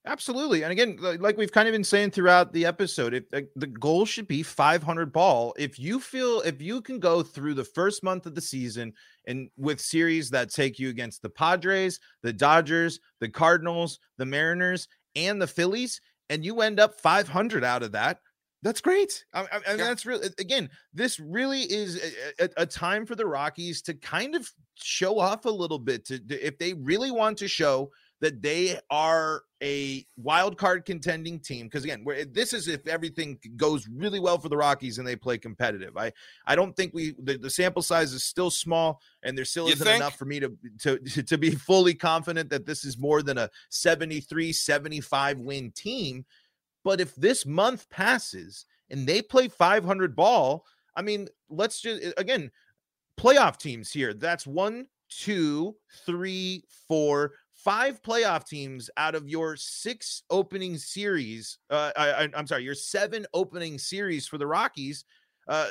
Absolutely. 0.06 0.64
And 0.64 0.72
again, 0.72 0.98
like 1.20 1.38
we've 1.38 1.52
kind 1.52 1.68
of 1.68 1.74
been 1.74 1.84
saying 1.84 2.10
throughout 2.10 2.54
the 2.54 2.66
episode, 2.66 3.14
it, 3.14 3.32
the 3.32 3.68
goal 3.68 4.06
should 4.06 4.28
be 4.28 4.42
500 4.42 5.14
ball. 5.14 5.54
If 5.60 5.78
you 5.78 6.00
feel, 6.00 6.42
if 6.42 6.60
you 6.60 6.82
can 6.82 7.00
go 7.00 7.22
through 7.22 7.54
the 7.54 7.64
first 7.64 8.04
month 8.04 8.26
of 8.26 8.34
the 8.34 8.42
season 8.42 8.94
and 9.28 9.50
with 9.58 9.80
series 9.80 10.32
that 10.32 10.52
take 10.52 10.80
you 10.80 10.90
against 10.90 11.22
the 11.22 11.30
Padres, 11.30 12.00
the 12.24 12.34
Dodgers, 12.34 13.00
the 13.20 13.30
Cardinals, 13.30 14.00
the 14.18 14.26
Mariners, 14.26 14.88
and 15.16 15.40
the 15.40 15.46
Phillies, 15.46 16.02
and 16.32 16.44
you 16.44 16.62
end 16.62 16.80
up 16.80 17.00
500 17.00 17.64
out 17.64 17.84
of 17.84 17.92
that, 17.92 18.22
that's 18.64 18.82
great. 18.82 19.26
I, 19.34 19.42
I, 19.42 19.46
yeah. 19.68 19.76
that's 19.78 20.06
really 20.06 20.30
again. 20.38 20.70
This 20.94 21.20
really 21.20 21.62
is 21.62 22.00
a, 22.40 22.46
a, 22.46 22.50
a, 22.58 22.66
time 22.66 23.06
for 23.06 23.16
the 23.16 23.26
Rockies 23.26 23.82
to 23.84 23.96
kind 23.96 24.36
of 24.36 24.50
show 24.76 25.18
off 25.20 25.46
a 25.46 25.50
little 25.50 25.80
bit. 25.80 26.06
To, 26.06 26.20
to, 26.20 26.46
if 26.46 26.60
they 26.60 26.74
really 26.74 27.12
want 27.12 27.40
to 27.40 27.48
show 27.48 27.92
that 28.20 28.44
they 28.44 28.80
are 28.92 29.42
a 29.64 30.06
wild 30.16 30.58
card 30.58 30.86
contending 30.86 31.40
team, 31.40 31.66
because 31.66 31.84
again, 31.84 32.06
this 32.32 32.54
is 32.54 32.68
if 32.68 32.86
everything 32.88 33.40
goes 33.56 33.88
really 33.88 34.20
well 34.20 34.38
for 34.38 34.48
the 34.48 34.58
Rockies 34.58 35.00
and 35.00 35.08
they 35.08 35.16
play 35.16 35.40
competitive. 35.40 35.98
I 35.98 36.14
I 36.46 36.56
don't 36.56 36.76
think 36.76 36.94
we 36.94 37.16
the, 37.18 37.40
the 37.40 37.50
sample 37.50 37.82
size 37.82 38.14
is 38.14 38.24
still 38.24 38.52
small, 38.52 39.02
and 39.24 39.36
there 39.36 39.46
still 39.46 39.68
isn't 39.68 39.88
enough 39.88 40.18
for 40.18 40.26
me 40.26 40.40
to, 40.40 40.56
to 40.82 41.00
to 41.24 41.38
be 41.40 41.50
fully 41.50 41.96
confident 41.96 42.52
that 42.52 42.68
this 42.68 42.86
is 42.86 43.00
more 43.00 43.24
than 43.24 43.40
a 43.40 43.50
73 43.70 44.54
75 44.54 45.40
win 45.40 45.72
team 45.72 46.26
but 46.84 47.02
if 47.02 47.16
this 47.16 47.46
month 47.46 47.90
passes 47.90 48.66
and 48.90 49.08
they 49.08 49.22
play 49.22 49.48
500 49.48 50.16
ball, 50.16 50.66
I 50.96 51.02
mean, 51.02 51.28
let's 51.50 51.82
just 51.82 52.14
again, 52.18 52.52
playoff 53.20 53.58
teams 53.58 53.92
here. 53.92 54.14
That's 54.14 54.48
one, 54.48 54.88
two, 55.10 55.76
three, 56.06 56.64
four, 56.88 57.34
five 57.54 58.02
playoff 58.02 58.48
teams 58.48 58.90
out 58.98 59.16
of 59.16 59.30
your 59.30 59.56
six 59.56 60.24
opening 60.30 60.78
series. 60.78 61.60
Uh, 61.70 61.92
I, 61.96 62.30
am 62.34 62.48
sorry, 62.48 62.64
your 62.64 62.76
seven 62.76 63.26
opening 63.34 63.78
series 63.78 64.28
for 64.28 64.38
the 64.38 64.48
Rockies. 64.48 65.06
Uh, 65.48 65.68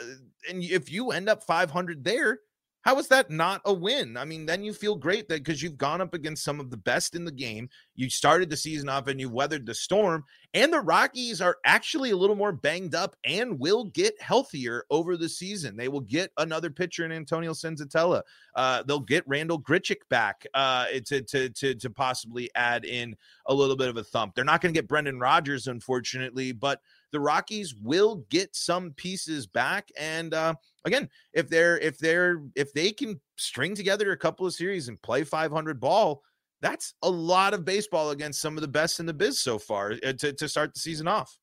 and 0.48 0.62
if 0.62 0.90
you 0.90 1.10
end 1.10 1.28
up 1.28 1.42
500 1.42 2.04
there, 2.04 2.40
how 2.82 2.98
is 2.98 3.08
that 3.08 3.30
not 3.30 3.60
a 3.64 3.72
win? 3.72 4.16
I 4.16 4.24
mean, 4.24 4.46
then 4.46 4.64
you 4.64 4.72
feel 4.72 4.94
great 4.94 5.28
that 5.28 5.44
because 5.44 5.62
you've 5.62 5.76
gone 5.76 6.00
up 6.00 6.14
against 6.14 6.44
some 6.44 6.60
of 6.60 6.70
the 6.70 6.78
best 6.78 7.14
in 7.14 7.24
the 7.24 7.32
game. 7.32 7.68
You 7.94 8.08
started 8.08 8.48
the 8.48 8.56
season 8.56 8.88
off 8.88 9.06
and 9.06 9.20
you 9.20 9.28
weathered 9.28 9.66
the 9.66 9.74
storm. 9.74 10.24
And 10.54 10.72
the 10.72 10.80
Rockies 10.80 11.42
are 11.42 11.58
actually 11.64 12.10
a 12.10 12.16
little 12.16 12.36
more 12.36 12.52
banged 12.52 12.94
up 12.94 13.16
and 13.24 13.58
will 13.58 13.84
get 13.84 14.20
healthier 14.20 14.84
over 14.90 15.16
the 15.16 15.28
season. 15.28 15.76
They 15.76 15.88
will 15.88 16.00
get 16.00 16.32
another 16.38 16.70
pitcher 16.70 17.04
in 17.04 17.12
Antonio 17.12 17.52
Senzatela. 17.52 18.22
Uh, 18.54 18.82
they'll 18.84 19.00
get 19.00 19.28
Randal 19.28 19.60
Grichuk 19.60 20.08
back 20.08 20.46
uh, 20.54 20.86
to, 21.06 21.20
to, 21.22 21.50
to, 21.50 21.74
to 21.74 21.90
possibly 21.90 22.50
add 22.54 22.86
in 22.86 23.14
a 23.46 23.54
little 23.54 23.76
bit 23.76 23.90
of 23.90 23.98
a 23.98 24.04
thump. 24.04 24.34
They're 24.34 24.44
not 24.44 24.62
going 24.62 24.72
to 24.72 24.78
get 24.78 24.88
Brendan 24.88 25.20
Rodgers, 25.20 25.66
unfortunately, 25.66 26.52
but 26.52 26.80
the 27.12 27.20
Rockies 27.20 27.74
will 27.74 28.24
get 28.30 28.54
some 28.54 28.92
pieces 28.92 29.46
back. 29.46 29.90
And 29.98 30.34
uh, 30.34 30.54
again, 30.84 31.08
if 31.32 31.48
they're 31.48 31.78
if 31.78 31.98
they're 31.98 32.42
if 32.54 32.72
they 32.72 32.92
can 32.92 33.20
string 33.36 33.74
together 33.74 34.12
a 34.12 34.16
couple 34.16 34.46
of 34.46 34.54
series 34.54 34.88
and 34.88 35.00
play 35.02 35.24
500 35.24 35.80
ball, 35.80 36.22
that's 36.60 36.94
a 37.02 37.10
lot 37.10 37.54
of 37.54 37.64
baseball 37.64 38.10
against 38.10 38.40
some 38.40 38.56
of 38.56 38.62
the 38.62 38.68
best 38.68 39.00
in 39.00 39.06
the 39.06 39.14
biz 39.14 39.40
so 39.40 39.58
far 39.58 39.92
uh, 40.04 40.12
to, 40.12 40.32
to 40.32 40.48
start 40.48 40.74
the 40.74 40.80
season 40.80 41.08
off. 41.08 41.38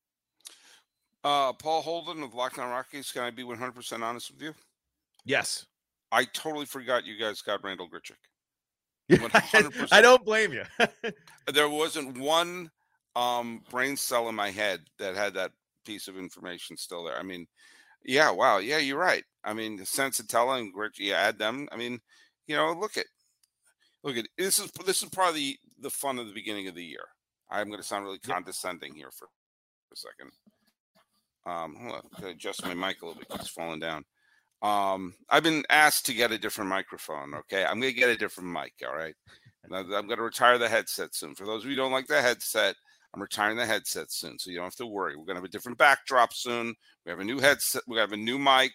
Uh, 1.23 1.51
Paul 1.53 1.81
Holden 1.81 2.23
of 2.23 2.33
Locked 2.33 2.59
On 2.59 2.69
Rockies. 2.69 3.11
Can 3.11 3.23
I 3.23 3.31
be 3.31 3.43
100% 3.43 4.01
honest 4.01 4.31
with 4.31 4.41
you? 4.41 4.53
Yes. 5.25 5.65
I 6.11 6.23
totally 6.23 6.65
forgot 6.65 7.05
you 7.05 7.17
guys 7.19 7.41
got 7.41 7.63
Randal 7.63 7.89
Grichuk. 7.89 8.15
I 9.91 10.01
don't 10.01 10.23
blame 10.23 10.53
you. 10.53 10.63
there 11.53 11.69
wasn't 11.69 12.17
one 12.17 12.71
um, 13.15 13.63
brain 13.69 13.97
cell 13.97 14.29
in 14.29 14.35
my 14.35 14.51
head 14.51 14.81
that 14.99 15.15
had 15.15 15.33
that 15.33 15.51
piece 15.87 16.07
of 16.07 16.17
information 16.17 16.77
still 16.77 17.03
there. 17.03 17.17
I 17.17 17.23
mean, 17.23 17.47
yeah, 18.03 18.29
wow, 18.29 18.57
yeah, 18.57 18.77
you're 18.77 18.99
right. 18.99 19.23
I 19.43 19.53
mean, 19.53 19.79
Senzatela 19.79 20.59
and 20.59 20.73
Grit, 20.73 20.99
you 20.99 21.13
add 21.13 21.39
them. 21.39 21.67
I 21.71 21.77
mean, 21.77 21.99
you 22.45 22.55
know, 22.55 22.73
look 22.73 22.97
at 22.97 23.05
look 24.03 24.17
at 24.17 24.27
this 24.37 24.59
is 24.59 24.69
this 24.85 25.01
is 25.01 25.09
probably 25.09 25.59
the 25.79 25.89
fun 25.89 26.19
of 26.19 26.27
the 26.27 26.33
beginning 26.33 26.67
of 26.67 26.75
the 26.75 26.83
year. 26.83 27.05
I'm 27.49 27.67
going 27.67 27.81
to 27.81 27.87
sound 27.87 28.03
really 28.03 28.19
condescending 28.19 28.93
here 28.93 29.09
for, 29.11 29.29
a 29.91 29.95
second. 29.95 30.31
Um, 31.45 31.75
hold 31.79 31.95
on, 31.95 32.01
I'm 32.17 32.25
adjust 32.25 32.65
my 32.65 32.73
mic 32.73 33.01
a 33.01 33.05
little 33.05 33.19
bit. 33.19 33.39
It's 33.39 33.49
falling 33.49 33.79
down. 33.79 34.03
Um, 34.61 35.13
I've 35.29 35.43
been 35.43 35.63
asked 35.69 36.05
to 36.07 36.13
get 36.13 36.33
a 36.33 36.37
different 36.37 36.69
microphone. 36.69 37.33
Okay, 37.33 37.63
I'm 37.63 37.79
going 37.79 37.93
to 37.93 37.99
get 37.99 38.09
a 38.09 38.17
different 38.17 38.49
mic. 38.49 38.73
All 38.85 38.95
right, 38.95 39.15
now, 39.69 39.79
I'm 39.79 40.07
going 40.07 40.17
to 40.17 40.23
retire 40.23 40.57
the 40.57 40.67
headset 40.67 41.15
soon. 41.15 41.35
For 41.35 41.45
those 41.45 41.63
of 41.63 41.69
you 41.69 41.75
who 41.75 41.81
don't 41.81 41.91
like 41.91 42.07
the 42.07 42.21
headset, 42.21 42.75
I'm 43.13 43.21
retiring 43.21 43.57
the 43.57 43.65
headset 43.65 44.11
soon, 44.11 44.37
so 44.37 44.49
you 44.49 44.57
don't 44.57 44.65
have 44.65 44.75
to 44.75 44.85
worry. 44.85 45.15
We're 45.15 45.25
to 45.25 45.35
have 45.35 45.43
a 45.43 45.49
different 45.49 45.77
backdrop 45.77 46.33
soon. 46.33 46.75
We 47.05 47.09
have 47.09 47.19
a 47.19 47.25
new 47.25 47.39
headset. 47.39 47.83
We 47.87 47.97
have 47.97 48.11
a 48.11 48.17
new 48.17 48.37
mic. 48.37 48.73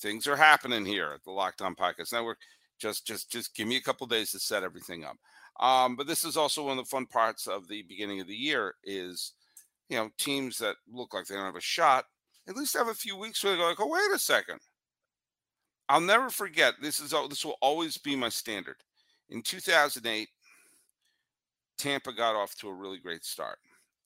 Things 0.00 0.26
are 0.26 0.36
happening 0.36 0.86
here 0.86 1.12
at 1.14 1.24
the 1.24 1.32
Locked 1.32 1.62
On 1.62 1.74
Podcast 1.74 2.12
Network. 2.12 2.38
Just, 2.78 3.06
just, 3.06 3.30
just 3.30 3.54
give 3.54 3.66
me 3.66 3.76
a 3.76 3.82
couple 3.82 4.06
days 4.06 4.30
to 4.32 4.38
set 4.38 4.62
everything 4.62 5.04
up. 5.04 5.16
Um, 5.58 5.96
but 5.96 6.06
this 6.06 6.24
is 6.24 6.36
also 6.36 6.64
one 6.64 6.78
of 6.78 6.84
the 6.84 6.90
fun 6.90 7.06
parts 7.06 7.46
of 7.46 7.66
the 7.68 7.82
beginning 7.82 8.20
of 8.20 8.26
the 8.26 8.34
year 8.34 8.74
is, 8.84 9.32
you 9.88 9.96
know, 9.96 10.10
teams 10.18 10.58
that 10.58 10.76
look 10.92 11.14
like 11.14 11.26
they 11.26 11.34
don't 11.34 11.44
have 11.44 11.56
a 11.56 11.60
shot 11.60 12.04
at 12.48 12.56
least 12.56 12.76
have 12.76 12.88
a 12.88 12.94
few 12.94 13.16
weeks 13.16 13.42
where 13.42 13.52
they 13.52 13.58
go 13.58 13.68
like, 13.68 13.80
oh, 13.80 13.88
wait 13.88 14.14
a 14.14 14.18
second. 14.18 14.60
I'll 15.88 16.00
never 16.00 16.30
forget. 16.30 16.74
This 16.80 17.00
is 17.00 17.10
this 17.28 17.44
will 17.44 17.58
always 17.60 17.96
be 17.96 18.16
my 18.16 18.28
standard. 18.28 18.76
In 19.30 19.42
2008, 19.42 20.28
Tampa 21.78 22.12
got 22.12 22.36
off 22.36 22.54
to 22.56 22.68
a 22.68 22.74
really 22.74 22.98
great 22.98 23.24
start, 23.24 23.58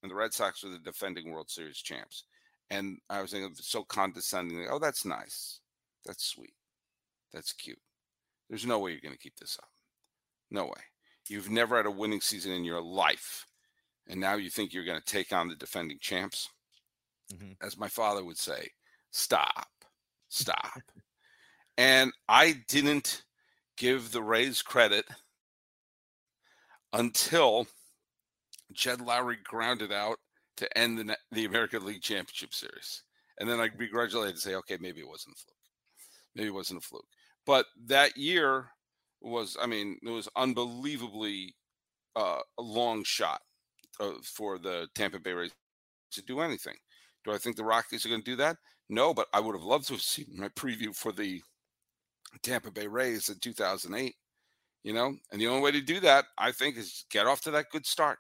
and 0.03 0.11
the 0.11 0.15
Red 0.15 0.33
Sox 0.33 0.63
were 0.63 0.71
the 0.71 0.79
defending 0.79 1.31
World 1.31 1.51
Series 1.51 1.79
champs. 1.79 2.25
And 2.71 2.99
I 3.09 3.21
was 3.21 3.33
thinking 3.33 3.55
so 3.55 3.83
condescendingly, 3.83 4.67
oh, 4.71 4.79
that's 4.79 5.05
nice. 5.05 5.61
That's 6.07 6.25
sweet. 6.25 6.55
That's 7.33 7.53
cute. 7.53 7.81
There's 8.49 8.67
no 8.67 8.79
way 8.79 8.93
you're 8.93 9.01
going 9.01 9.15
to 9.15 9.19
keep 9.19 9.37
this 9.37 9.59
up. 9.61 9.69
No 10.51 10.65
way. 10.65 10.83
You've 11.29 11.51
never 11.51 11.77
had 11.77 11.87
a 11.87 11.91
winning 11.91 12.21
season 12.21 12.53
in 12.53 12.65
your 12.65 12.81
life. 12.81 13.47
And 14.09 14.21
now 14.21 14.35
you 14.35 14.51
think 14.51 14.73
you're 14.73 14.85
going 14.85 15.01
to 15.01 15.05
take 15.05 15.33
on 15.33 15.49
the 15.49 15.55
defending 15.55 15.99
champs? 16.01 16.49
Mm-hmm. 17.33 17.53
As 17.65 17.79
my 17.79 17.89
father 17.89 18.25
would 18.25 18.39
say, 18.39 18.69
stop, 19.13 19.69
stop. 20.29 20.81
and 21.79 22.13
I 22.29 22.57
didn't 22.69 23.23
give 23.77 24.11
the 24.11 24.23
Rays 24.23 24.63
credit 24.63 25.07
until 26.93 27.67
Jed 28.73 29.01
Lowrie 29.01 29.43
grounded 29.45 29.93
out 29.93 30.19
to 30.57 30.79
end 30.79 30.99
the, 30.99 31.17
the 31.33 31.45
American 31.45 31.85
League 31.85 32.03
Championship 32.03 32.55
Series. 32.55 33.03
And 33.39 33.49
then 33.49 33.61
I 33.61 33.69
begrudgingly 33.69 34.35
say, 34.37 34.55
okay, 34.57 34.77
maybe 34.81 35.01
it 35.01 35.09
wasn't 35.09 35.37
a 35.37 35.41
fluke. 35.41 35.57
Maybe 36.35 36.49
it 36.49 36.55
wasn't 36.55 36.85
a 36.85 36.87
fluke. 36.87 37.07
But 37.47 37.67
that 37.87 38.17
year 38.17 38.67
was, 39.21 39.57
I 39.61 39.67
mean, 39.67 39.99
it 40.03 40.11
was 40.11 40.29
unbelievably 40.37 41.55
uh, 42.17 42.41
a 42.59 42.63
long 42.63 43.03
shot 43.05 43.41
uh, 43.99 44.13
for 44.23 44.59
the 44.59 44.89
Tampa 44.95 45.19
Bay 45.19 45.33
Rays 45.33 45.53
to 46.13 46.23
do 46.23 46.41
anything. 46.41 46.77
Do 47.25 47.33
I 47.33 47.39
think 47.39 47.57
the 47.57 47.65
Rockies 47.65 48.05
are 48.05 48.09
going 48.09 48.23
to 48.23 48.31
do 48.31 48.37
that? 48.37 48.57
No, 48.89 49.15
but 49.15 49.29
I 49.33 49.41
would 49.41 49.55
have 49.55 49.65
loved 49.65 49.87
to 49.89 49.95
have 49.95 50.03
seen 50.03 50.27
my 50.37 50.49
preview 50.49 50.95
for 50.95 51.13
the 51.13 51.43
Tampa 52.43 52.71
Bay 52.71 52.87
Rays 52.87 53.29
in 53.29 53.39
2008. 53.39 54.15
You 54.83 54.95
know, 54.95 55.15
and 55.31 55.41
the 55.41 55.47
only 55.47 55.63
way 55.63 55.73
to 55.73 55.81
do 55.83 56.01
that, 56.01 56.25
I 56.39 56.53
think, 56.53 56.77
is 56.79 57.05
get 57.11 57.27
off 57.27 57.43
to 57.43 57.51
that 57.51 57.71
good 57.71 57.85
start. 57.85 58.19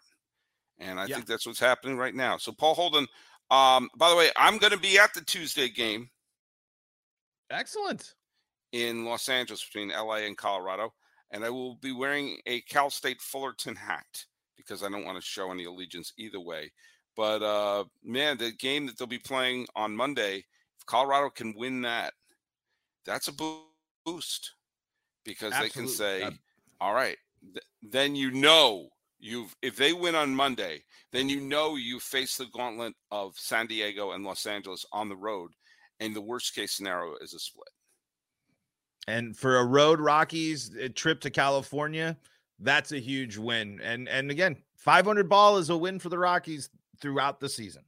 And 0.79 1.01
I 1.01 1.07
yeah. 1.07 1.17
think 1.17 1.27
that's 1.27 1.47
what's 1.47 1.61
happening 1.61 1.97
right 1.97 2.15
now. 2.15 2.37
So, 2.37 2.53
Paul 2.53 2.75
Holden, 2.75 3.07
um, 3.51 3.89
by 3.97 4.11
the 4.11 4.17
way, 4.17 4.31
I'm 4.37 4.59
going 4.59 4.73
to 4.73 4.79
be 4.79 4.99
at 4.99 5.15
the 5.15 5.23
Tuesday 5.23 5.69
game. 5.69 6.11
Excellent. 7.51 8.15
In 8.73 9.05
Los 9.05 9.29
Angeles 9.29 9.65
between 9.65 9.89
LA 9.89 10.17
and 10.17 10.37
Colorado. 10.37 10.93
And 11.33 11.45
I 11.45 11.51
will 11.51 11.77
be 11.77 11.93
wearing 11.93 12.39
a 12.47 12.61
Cal 12.63 12.91
State 12.91 13.21
Fullerton 13.21 13.77
hat 13.77 14.25
because 14.57 14.83
I 14.83 14.89
don't 14.89 15.05
want 15.05 15.17
to 15.17 15.23
show 15.23 15.51
any 15.51 15.65
allegiance 15.65 16.13
either 16.19 16.41
way. 16.41 16.71
But 17.17 17.43
uh, 17.43 17.85
man, 18.05 18.39
the 18.39 18.53
game 18.53 18.87
that 18.87 18.99
they'll 18.99 19.07
be 19.07 19.19
playing 19.19 19.67
on 19.77 19.97
Monday, 19.97 20.45
if 20.79 20.87
Colorado 20.87 21.31
can 21.31 21.55
win 21.57 21.83
that, 21.83 22.15
that's 23.05 23.29
a 23.29 23.33
boost 24.05 24.55
because 25.25 25.53
Absolutely. 25.53 25.69
they 25.69 25.87
can 25.87 25.89
say, 25.89 26.29
"All 26.81 26.95
right, 26.95 27.17
th- 27.43 27.65
then 27.83 28.17
you 28.17 28.31
know 28.31 28.89
you've 29.19 29.55
if 29.63 29.77
they 29.77 29.93
win 29.93 30.15
on 30.15 30.35
Monday, 30.35 30.83
then 31.13 31.29
you 31.29 31.41
know 31.41 31.77
you 31.77 32.01
face 32.01 32.37
the 32.37 32.47
gauntlet 32.47 32.95
of 33.11 33.37
San 33.37 33.67
Diego 33.67 34.13
and 34.13 34.25
Los 34.25 34.47
Angeles 34.47 34.85
on 34.93 35.09
the 35.09 35.17
road, 35.17 35.53
and 36.01 36.15
the 36.15 36.21
worst 36.21 36.55
case 36.55 36.73
scenario 36.73 37.17
is 37.21 37.35
a 37.35 37.39
split." 37.39 37.69
And 39.07 39.37
for 39.37 39.59
a 39.59 39.65
road 39.65 40.01
Rockies 40.01 40.71
uh, 40.77 40.89
trip 40.95 41.21
to 41.23 41.31
California, 41.31 42.17
that's 42.59 42.93
a 42.93 43.01
huge 43.01 43.37
win. 43.37 43.81
And 43.83 44.09
and 44.09 44.31
again, 44.31 44.57
500 44.77 45.29
ball 45.29 45.57
is 45.59 45.71
a 45.71 45.77
win 45.77 45.99
for 45.99 46.09
the 46.09 46.19
Rockies 46.19 46.71
throughout 47.01 47.41
the 47.41 47.49
season. 47.49 47.83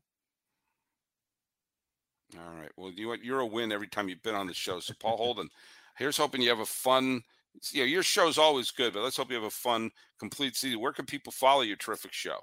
All 2.38 2.58
right. 2.58 2.70
Well, 2.76 2.90
you 2.90 3.14
you're 3.22 3.40
a 3.40 3.46
win 3.46 3.72
every 3.72 3.88
time 3.88 4.08
you've 4.08 4.22
been 4.22 4.34
on 4.34 4.46
the 4.46 4.54
show. 4.54 4.80
So 4.80 4.94
Paul 4.98 5.16
Holden, 5.16 5.48
here's 5.98 6.16
hoping 6.16 6.40
you 6.40 6.48
have 6.48 6.60
a 6.60 6.66
fun. 6.66 7.22
You 7.70 7.82
know, 7.82 7.86
your 7.86 8.02
show's 8.02 8.38
always 8.38 8.70
good, 8.70 8.92
but 8.92 9.02
let's 9.02 9.16
hope 9.16 9.30
you 9.30 9.36
have 9.36 9.44
a 9.44 9.50
fun, 9.50 9.90
complete 10.18 10.56
season. 10.56 10.80
Where 10.80 10.92
can 10.92 11.06
people 11.06 11.32
follow 11.32 11.62
your 11.62 11.76
terrific 11.76 12.12
show? 12.12 12.38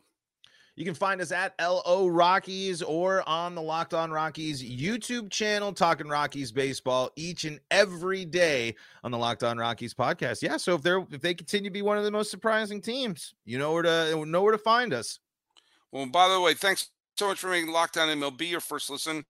You 0.79 0.85
can 0.85 0.93
find 0.93 1.19
us 1.19 1.33
at 1.33 1.53
LO 1.59 2.07
Rockies 2.07 2.81
or 2.81 3.27
on 3.27 3.53
the 3.53 3.61
Locked 3.61 3.93
On 3.93 4.11
Rockies 4.11 4.63
YouTube 4.63 5.29
channel, 5.29 5.73
talking 5.73 6.07
Rockies 6.07 6.53
baseball 6.53 7.11
each 7.17 7.43
and 7.43 7.59
every 7.69 8.23
day 8.23 8.75
on 9.03 9.11
the 9.11 9.17
Locked 9.17 9.43
On 9.43 9.57
Rockies 9.57 9.93
podcast. 9.93 10.41
Yeah, 10.41 10.55
so 10.55 10.75
if 10.75 10.81
they're 10.81 11.05
if 11.11 11.19
they 11.19 11.33
continue 11.33 11.69
to 11.69 11.73
be 11.73 11.81
one 11.81 11.97
of 11.97 12.05
the 12.05 12.11
most 12.11 12.31
surprising 12.31 12.81
teams, 12.81 13.33
you 13.43 13.57
know 13.57 13.73
where 13.73 13.83
to 13.83 14.25
know 14.25 14.41
where 14.41 14.53
to 14.53 14.57
find 14.57 14.93
us. 14.93 15.19
Well, 15.91 16.05
by 16.05 16.29
the 16.29 16.39
way, 16.39 16.53
thanks 16.53 16.91
so 17.17 17.27
much 17.27 17.39
for 17.39 17.49
making 17.49 17.73
Locked 17.73 17.97
On 17.97 18.07
MLB 18.07 18.49
your 18.49 18.61
first 18.61 18.89
listen. 18.89 19.25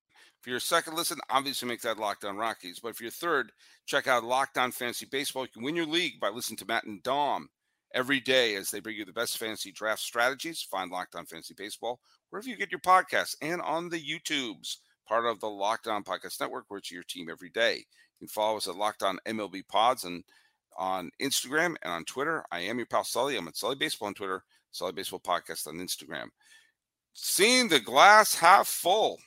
Your 0.49 0.59
second 0.59 0.95
listen, 0.95 1.19
obviously 1.29 1.67
make 1.67 1.81
that 1.81 1.99
Locked 1.99 2.25
On 2.25 2.35
Rockies. 2.35 2.79
But 2.79 2.95
for 2.95 3.03
your 3.03 3.11
third, 3.11 3.51
check 3.85 4.07
out 4.07 4.23
Locked 4.23 4.57
On 4.57 4.71
Fantasy 4.71 5.05
Baseball. 5.05 5.43
You 5.43 5.49
can 5.49 5.61
win 5.61 5.75
your 5.75 5.85
league 5.85 6.19
by 6.19 6.29
listening 6.29 6.57
to 6.57 6.65
Matt 6.65 6.85
and 6.85 7.03
Dom 7.03 7.49
every 7.93 8.19
day 8.19 8.55
as 8.55 8.71
they 8.71 8.79
bring 8.79 8.95
you 8.95 9.05
the 9.05 9.13
best 9.13 9.37
fantasy 9.37 9.71
draft 9.71 10.01
strategies. 10.01 10.63
Find 10.63 10.89
Locked 10.89 11.13
On 11.13 11.27
Fantasy 11.27 11.53
Baseball 11.55 11.99
wherever 12.31 12.49
you 12.49 12.57
get 12.57 12.71
your 12.71 12.79
podcasts 12.79 13.35
and 13.43 13.61
on 13.61 13.89
the 13.89 13.99
YouTubes, 13.99 14.77
part 15.07 15.27
of 15.27 15.39
the 15.39 15.47
Locked 15.47 15.85
On 15.85 16.03
Podcast 16.03 16.39
Network, 16.41 16.65
where 16.67 16.79
it's 16.79 16.91
your 16.91 17.03
team 17.03 17.29
every 17.29 17.51
day. 17.51 17.75
You 18.19 18.25
can 18.25 18.27
follow 18.29 18.57
us 18.57 18.67
at 18.67 18.75
Locked 18.75 19.03
On 19.03 19.19
MLB 19.27 19.67
Pods 19.67 20.03
and 20.03 20.23
on 20.75 21.11
Instagram 21.21 21.75
and 21.83 21.93
on 21.93 22.05
Twitter. 22.05 22.43
I 22.51 22.61
am 22.61 22.77
your 22.77 22.87
pal 22.87 23.03
Sully. 23.03 23.37
I'm 23.37 23.47
at 23.47 23.55
Sully 23.55 23.75
Baseball 23.75 24.07
on 24.07 24.15
Twitter, 24.15 24.43
Sully 24.71 24.93
Baseball 24.93 25.19
Podcast 25.19 25.67
on 25.67 25.75
Instagram. 25.75 26.29
Seeing 27.13 27.67
the 27.67 27.79
glass 27.79 28.33
half 28.33 28.67
full 28.67 29.19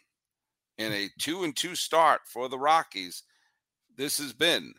in 0.79 0.93
a 0.93 1.11
two 1.19 1.45
and 1.45 1.57
two 1.57 1.75
start 1.75 2.23
for 2.27 2.49
the 2.49 2.59
Rockies. 2.59 3.23
This 3.97 4.19
has 4.19 4.33
been 4.33 4.75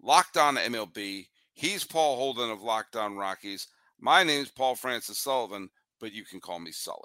Locked 0.00 0.36
On 0.36 0.56
MLB. 0.56 1.28
He's 1.54 1.84
Paul 1.84 2.16
Holden 2.16 2.50
of 2.50 2.62
Locked 2.62 2.96
On 2.96 3.16
Rockies. 3.16 3.68
My 3.98 4.22
name 4.22 4.42
is 4.42 4.50
Paul 4.50 4.74
Francis 4.74 5.18
Sullivan, 5.18 5.70
but 6.00 6.12
you 6.12 6.24
can 6.24 6.40
call 6.40 6.58
me 6.58 6.72
Sully. 6.72 6.98